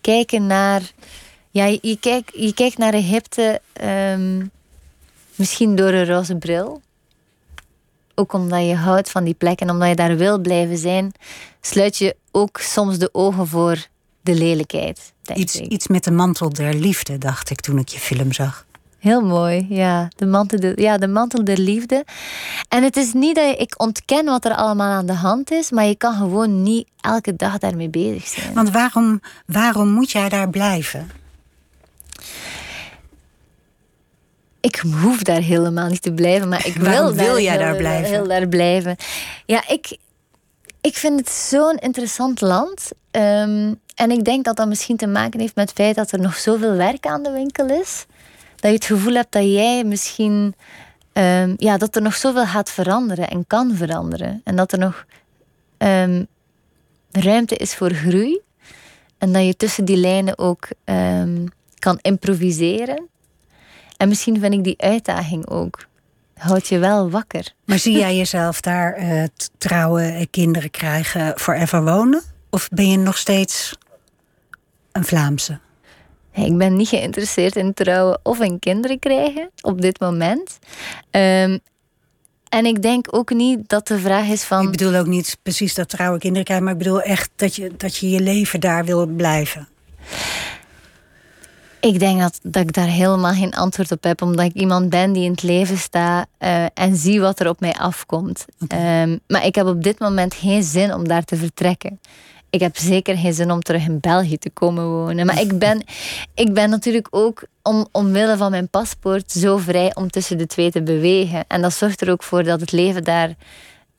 [0.01, 0.93] Kijken naar.
[1.51, 4.47] Ja, je, kijkt, je kijkt naar Egypte ehm,
[5.35, 6.81] misschien door een roze bril.
[8.15, 11.13] Ook omdat je houdt van die plek en omdat je daar wil blijven zijn,
[11.61, 13.87] sluit je ook soms de ogen voor
[14.21, 15.13] de lelijkheid.
[15.35, 18.67] Iets, iets met de mantel der liefde, dacht ik toen ik je film zag.
[18.99, 20.09] Heel mooi, ja.
[20.17, 22.05] De mantel, de, ja, de mantel der liefde.
[22.69, 25.85] En het is niet dat ik ontken wat er allemaal aan de hand is, maar
[25.85, 28.55] je kan gewoon niet elke dag daarmee bezig zijn.
[28.55, 31.11] Want waarom, waarom moet jij daar blijven?
[34.61, 38.11] Ik hoef daar helemaal niet te blijven, maar ik wil, wil daar, jij daar blijven?
[38.11, 38.97] Heel daar blijven.
[39.47, 39.97] Ja, ik,
[40.81, 42.91] ik vind het zo'n interessant land.
[43.11, 46.21] Ehm, en ik denk dat dat misschien te maken heeft met het feit dat er
[46.21, 48.07] nog zoveel werk aan de winkel is.
[48.57, 50.55] Dat je het gevoel hebt dat jij misschien.
[51.13, 54.41] Um, ja, dat er nog zoveel gaat veranderen en kan veranderen.
[54.45, 55.05] En dat er nog
[55.79, 56.27] um,
[57.11, 58.41] ruimte is voor groei.
[59.19, 60.69] En dat je tussen die lijnen ook
[61.79, 63.09] kan improviseren.
[63.97, 65.87] En misschien vind ik die uitdaging ook.
[66.35, 67.53] Houd je wel wakker.
[67.65, 69.25] Maar zie jij jezelf daar uh,
[69.59, 72.23] trouwen, kinderen krijgen, forever wonen?
[72.51, 73.79] Of ben je nog steeds
[74.93, 75.59] een Vlaamse?
[76.33, 80.59] Ik ben niet geïnteresseerd in trouwen of in kinderen krijgen op dit moment.
[81.11, 81.61] Um,
[82.49, 84.65] en ik denk ook niet dat de vraag is van.
[84.65, 87.71] Ik bedoel ook niet precies dat trouwen kinderen krijgen, maar ik bedoel echt dat je
[87.77, 89.69] dat je, je leven daar wil blijven.
[91.81, 95.13] Ik denk dat, dat ik daar helemaal geen antwoord op heb, omdat ik iemand ben
[95.13, 98.45] die in het leven staat uh, en zie wat er op mij afkomt.
[98.61, 99.03] Okay.
[99.03, 102.01] Um, maar ik heb op dit moment geen zin om daar te vertrekken.
[102.51, 105.27] Ik heb zeker geen zin om terug in België te komen wonen.
[105.27, 105.85] Maar ik ben,
[106.35, 110.71] ik ben natuurlijk ook om, omwille van mijn paspoort zo vrij om tussen de twee
[110.71, 111.45] te bewegen.
[111.49, 113.35] En dat zorgt er ook voor dat het leven daar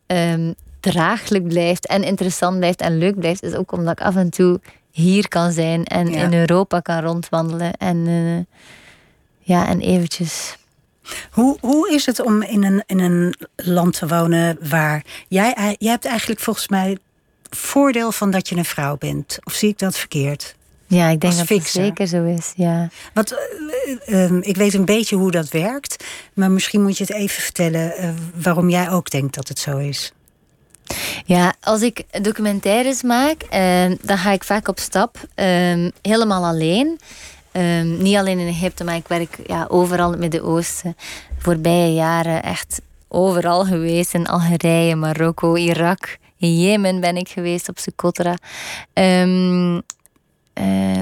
[0.07, 3.43] um, draaglijk blijft en interessant blijft en leuk blijft.
[3.43, 4.59] Is ook omdat ik af en toe
[4.91, 6.23] hier kan zijn en ja.
[6.23, 7.73] in Europa kan rondwandelen.
[7.73, 8.39] En, uh,
[9.39, 10.57] ja, en eventjes.
[11.31, 15.91] Hoe, hoe is het om in een, in een land te wonen waar jij, jij
[15.91, 16.97] hebt eigenlijk volgens mij
[17.55, 19.37] voordeel van dat je een vrouw bent?
[19.43, 20.55] Of zie ik dat verkeerd?
[20.87, 22.53] Ja, ik denk dat het zeker zo is.
[22.55, 22.89] Ja.
[23.13, 23.33] Want
[24.07, 27.41] uh, uh, ik weet een beetje hoe dat werkt, maar misschien moet je het even
[27.41, 28.09] vertellen uh,
[28.43, 30.13] waarom jij ook denkt dat het zo is.
[31.25, 36.99] Ja, als ik documentaires maak, ehm, dan ga ik vaak op stap, ehm, helemaal alleen.
[37.51, 40.95] Ehm, niet alleen in Egypte, maar ik werk ja, overal in het Midden-Oosten.
[41.37, 44.13] Voorbije jaren echt overal geweest.
[44.13, 46.17] In Algerije, Marokko, Irak.
[46.41, 48.35] In Jemen ben ik geweest, op Socotra.
[48.93, 49.81] Um,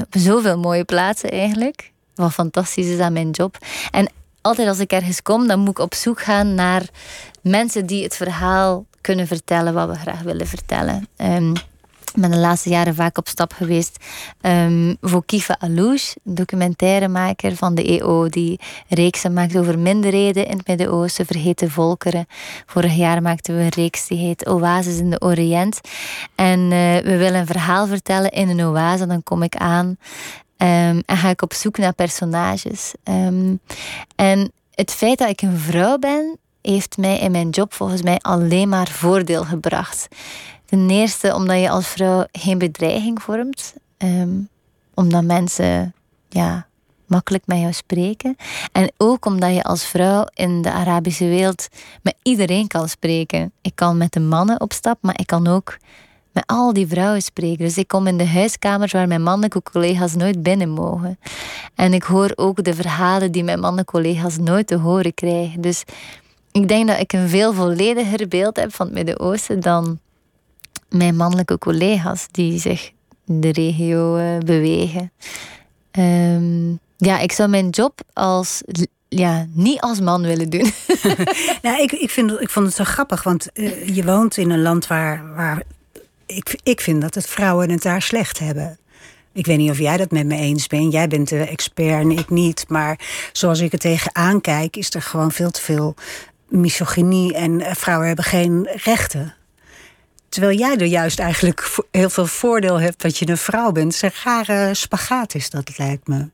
[0.09, 1.91] zoveel mooie plaatsen eigenlijk.
[2.15, 3.57] Wat fantastisch is aan mijn job.
[3.91, 4.11] En
[4.41, 6.83] altijd als ik ergens kom, dan moet ik op zoek gaan naar
[7.41, 11.07] mensen die het verhaal kunnen vertellen wat we graag willen vertellen.
[11.17, 11.53] Um,
[12.15, 14.05] ben de laatste jaren vaak op stap geweest
[14.41, 20.67] um, voor Kifa Alouche, documentairemaker van de EO, die reeksen maakt over minderheden in het
[20.67, 22.25] Midden-Oosten, vergeten volkeren.
[22.65, 25.79] Vorig jaar maakten we een reeks die heet Oases in de Oriënt.
[26.35, 29.97] En uh, we willen een verhaal vertellen in een oase, dan kom ik aan
[30.57, 32.93] um, en ga ik op zoek naar personages.
[33.03, 33.59] Um,
[34.15, 38.17] en het feit dat ik een vrouw ben, heeft mij in mijn job volgens mij
[38.17, 40.07] alleen maar voordeel gebracht.
[40.69, 43.73] Ten eerste omdat je als vrouw geen bedreiging vormt.
[43.97, 44.49] Um,
[44.93, 45.93] omdat mensen
[46.29, 46.67] ja,
[47.05, 48.35] makkelijk met jou spreken.
[48.71, 51.67] En ook omdat je als vrouw in de Arabische wereld
[52.01, 53.51] met iedereen kan spreken.
[53.61, 55.77] Ik kan met de mannen op stap, maar ik kan ook
[56.31, 57.65] met al die vrouwen spreken.
[57.65, 61.19] Dus ik kom in de huiskamers waar mijn mannelijke collega's nooit binnen mogen.
[61.75, 65.61] En ik hoor ook de verhalen die mijn mannelijke collega's nooit te horen krijgen.
[65.61, 65.83] Dus
[66.51, 69.99] ik denk dat ik een veel vollediger beeld heb van het Midden-Oosten dan
[70.89, 72.91] mijn mannelijke collega's die zich
[73.25, 75.11] in de regio uh, bewegen.
[75.91, 78.61] Ehm, ja, ik zou mijn job als
[79.07, 80.71] ja, niet als man willen doen.
[81.61, 84.61] nou, ik, ik, vind, ik vond het zo grappig, want uh, je woont in een
[84.61, 85.63] land waar, waar
[86.25, 88.77] ik, ik vind dat het vrouwen het daar slecht hebben.
[89.33, 90.93] Ik weet niet of jij dat met me eens bent.
[90.93, 92.65] Jij bent de expert en ik niet.
[92.67, 92.99] Maar
[93.31, 95.95] zoals ik er tegenaan kijk, is er gewoon veel te veel
[96.47, 99.35] misogynie en eh, vrouwen hebben geen rechten.
[100.29, 104.01] Terwijl jij er juist eigenlijk heel veel voordeel hebt dat je een vrouw bent.
[104.01, 106.29] Een rare spagaat is dat, lijkt me.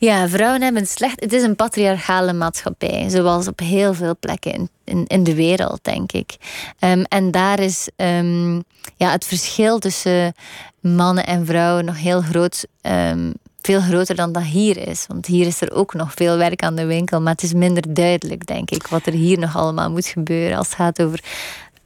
[0.00, 1.20] Ja, vrouwen hebben het slecht.
[1.20, 6.12] Het is een patriarchale maatschappij, zoals op heel veel plekken in, in, de wereld, denk
[6.12, 6.36] ik.
[6.78, 8.62] Um, en daar is um,
[8.96, 10.34] ja, het verschil tussen
[10.80, 12.66] mannen en vrouwen nog heel groot.
[12.82, 15.04] Um, veel groter dan dat hier is.
[15.08, 17.20] Want hier is er ook nog veel werk aan de winkel.
[17.20, 20.66] Maar het is minder duidelijk, denk ik, wat er hier nog allemaal moet gebeuren als
[20.66, 21.24] het gaat over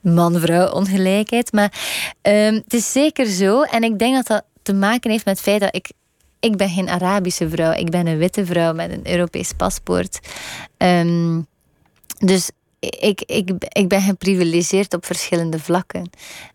[0.04, 1.52] man-vrouw ongelijkheid.
[1.52, 1.72] Maar
[2.22, 3.62] het is zeker zo.
[3.62, 5.92] En ik denk dat dat te maken heeft met het feit dat ik
[6.44, 7.72] ik ben geen Arabische vrouw.
[7.72, 10.18] Ik ben een witte vrouw met een Europees paspoort.
[10.78, 11.46] Um,
[12.18, 16.10] dus ik, ik, ik ben geprivilegeerd op verschillende vlakken.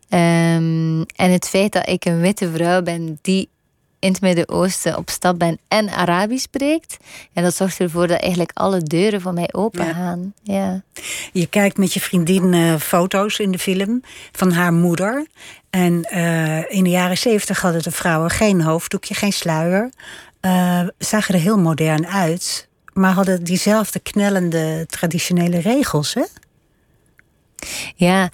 [0.10, 3.50] Um, en het feit dat ik een witte vrouw ben die
[4.00, 6.98] in het Midden-Oosten op stap ben en Arabisch spreekt.
[7.34, 10.34] En dat zorgt ervoor dat eigenlijk alle deuren voor mij open gaan.
[10.44, 10.82] Ja.
[11.34, 15.28] Je kijkt met je vriendin uh, foto's in de film van haar moeder.
[15.70, 19.90] En uh, in de jaren zeventig hadden de vrouwen geen hoofddoekje, geen sluier.
[20.42, 22.68] Uh, zagen er heel modern uit.
[22.94, 26.24] Maar hadden diezelfde knellende traditionele regels, hè?
[27.96, 28.30] Ja,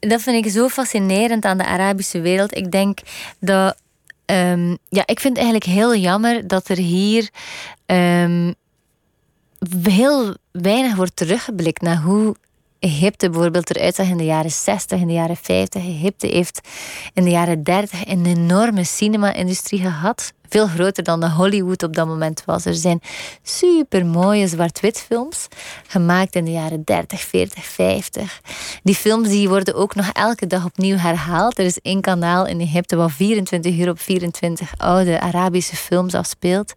[0.00, 2.56] dat vind ik zo fascinerend aan de Arabische wereld.
[2.56, 2.98] Ik denk
[3.40, 3.76] dat
[4.56, 7.30] Um, ja, ik vind het eigenlijk heel jammer dat er hier
[7.86, 8.54] um,
[9.82, 12.36] heel weinig wordt teruggeblikt naar hoe
[12.78, 15.82] Egypte bijvoorbeeld eruit zag in de jaren 60, in de jaren 50.
[15.84, 16.68] Egypte heeft
[17.14, 20.32] in de jaren 30 een enorme cinema-industrie gehad.
[20.48, 22.64] Veel groter dan de Hollywood op dat moment was.
[22.64, 23.00] Er zijn
[23.42, 25.46] super mooie zwart-wit films
[25.86, 28.40] gemaakt in de jaren 30, 40, 50.
[28.82, 31.58] Die films die worden ook nog elke dag opnieuw herhaald.
[31.58, 36.72] Er is één kanaal in Egypte wat 24 uur op 24 oude Arabische films afspeelt.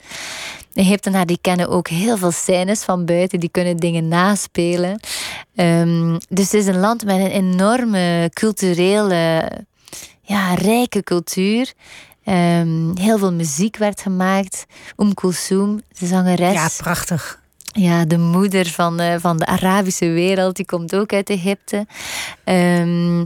[0.74, 5.00] Egyptenaren die kennen ook heel veel scènes van buiten, die kunnen dingen naspelen.
[5.56, 9.52] Um, dus het is een land met een enorme culturele,
[10.22, 11.74] ja, rijke cultuur.
[12.30, 14.66] Um, heel veel muziek werd gemaakt.
[14.96, 16.54] Oum Kulsoum, de zangeres.
[16.54, 17.42] Ja, prachtig.
[17.72, 21.88] Ja, de moeder van de, van de Arabische wereld, die komt ook uit Egypte.
[22.46, 23.24] Um,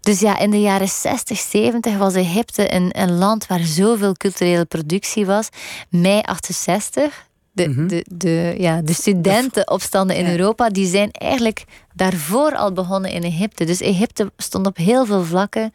[0.00, 4.64] dus ja, in de jaren 60, 70 was Egypte een, een land waar zoveel culturele
[4.64, 5.48] productie was.
[5.88, 7.86] Mei 68, de, mhm.
[7.86, 11.64] de, de, ja, de studentenopstanden in Europa, die zijn eigenlijk
[11.94, 13.64] daarvoor al begonnen in Egypte.
[13.64, 15.72] Dus Egypte stond op heel veel vlakken,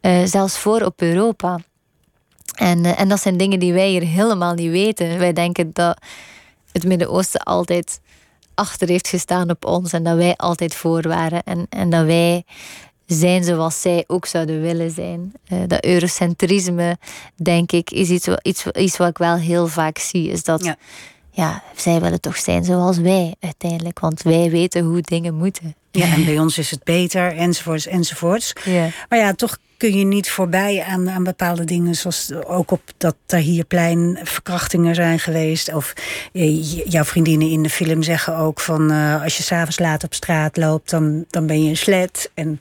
[0.00, 1.58] uh, zelfs voor op Europa.
[2.52, 5.18] En, uh, en dat zijn dingen die wij hier helemaal niet weten.
[5.18, 5.98] Wij denken dat
[6.72, 8.00] het Midden-Oosten altijd
[8.54, 11.42] achter heeft gestaan op ons en dat wij altijd voor waren.
[11.42, 12.44] En, en dat wij
[13.06, 15.32] zijn zoals zij ook zouden willen zijn.
[15.52, 16.98] Uh, dat eurocentrisme,
[17.34, 20.28] denk ik, is iets, iets, iets wat ik wel heel vaak zie.
[20.28, 20.76] Is dat ja.
[21.30, 21.62] ja.
[21.76, 24.00] zij willen toch zijn zoals wij uiteindelijk.
[24.00, 25.74] Want wij weten hoe dingen moeten.
[25.92, 28.52] Ja, en bij ons is het beter, enzovoorts, enzovoorts.
[28.64, 28.88] Ja.
[29.08, 31.94] Maar ja, toch kun je niet voorbij aan, aan bepaalde dingen.
[31.94, 35.74] Zoals ook op dat Tahirplein verkrachtingen zijn geweest.
[35.74, 35.92] Of
[36.84, 38.92] jouw vriendinnen in de film zeggen ook van...
[38.92, 42.30] Uh, als je s'avonds laat op straat loopt, dan, dan ben je een slet.
[42.34, 42.60] En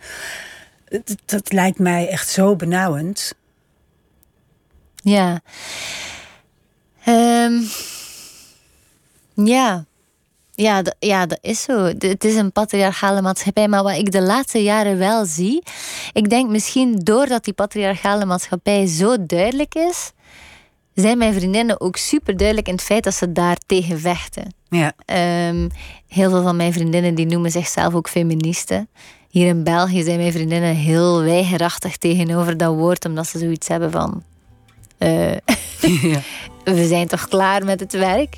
[0.90, 3.36] dat, dat lijkt mij echt zo benauwend.
[4.96, 5.42] Ja.
[7.08, 7.68] Um,
[9.34, 9.86] ja.
[10.56, 11.84] Ja, ja, dat is zo.
[11.84, 13.68] Het is een patriarchale maatschappij.
[13.68, 15.64] Maar wat ik de laatste jaren wel zie.
[16.14, 20.12] Ik denk misschien doordat die patriarchale maatschappij zo duidelijk is.
[20.93, 24.54] Zijn mijn vriendinnen ook super duidelijk in het feit dat ze daar tegen vechten.
[24.70, 24.93] Ja.
[25.47, 25.70] Um,
[26.08, 28.89] heel veel van mijn vriendinnen die noemen zichzelf ook feministen.
[29.30, 33.91] Hier in België zijn mijn vriendinnen heel weigerachtig tegenover dat woord, omdat ze zoiets hebben
[33.91, 34.24] van.
[34.99, 35.32] Uh,
[36.12, 36.22] ja.
[36.76, 38.38] we zijn toch klaar met het werk.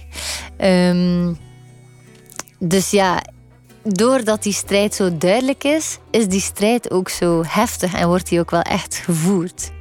[0.61, 1.37] Um,
[2.63, 3.21] dus ja,
[3.83, 8.39] doordat die strijd zo duidelijk is, is die strijd ook zo heftig en wordt die
[8.39, 9.71] ook wel echt gevoerd.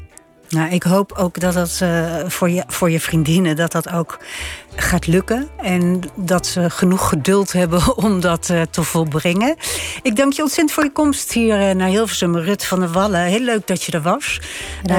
[0.49, 4.19] Nou, ik hoop ook dat dat uh, voor, je, voor je vriendinnen dat dat ook
[4.77, 5.49] gaat lukken.
[5.57, 9.57] En dat ze genoeg geduld hebben om dat uh, te volbrengen.
[10.03, 13.21] Ik dank je ontzettend voor je komst hier uh, naar Hilversum, Rut van der Wallen.
[13.21, 14.41] Heel leuk dat je er was.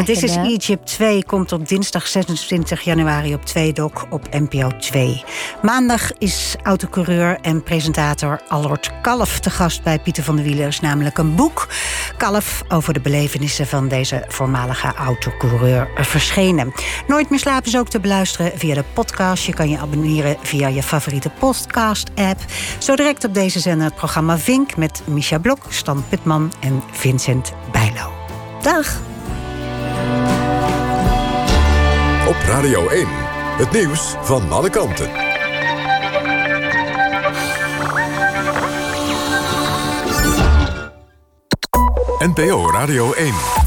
[0.05, 5.23] Dit is Egypt 2, komt op dinsdag 26 januari op 2 Doc op NPO 2.
[5.61, 10.67] Maandag is autocoureur en presentator Allard Kalf te gast bij Pieter van der Wielen.
[10.67, 11.67] is namelijk een boek,
[12.17, 16.73] Kalf, over de belevenissen van deze voormalige autocoureur verschenen.
[17.07, 19.43] Nooit meer slapen is ook te beluisteren via de podcast.
[19.43, 22.39] Je kan je abonneren via je favoriete podcast-app.
[22.77, 27.53] Zo direct op deze zender het programma Vink met Misha Blok, Stan Pitman en Vincent
[27.71, 28.11] Bijlo.
[28.61, 28.99] Dag!
[32.27, 33.07] Op Radio 1,
[33.57, 35.09] het nieuws van alle kanten.
[42.19, 43.62] NPO Radio 1.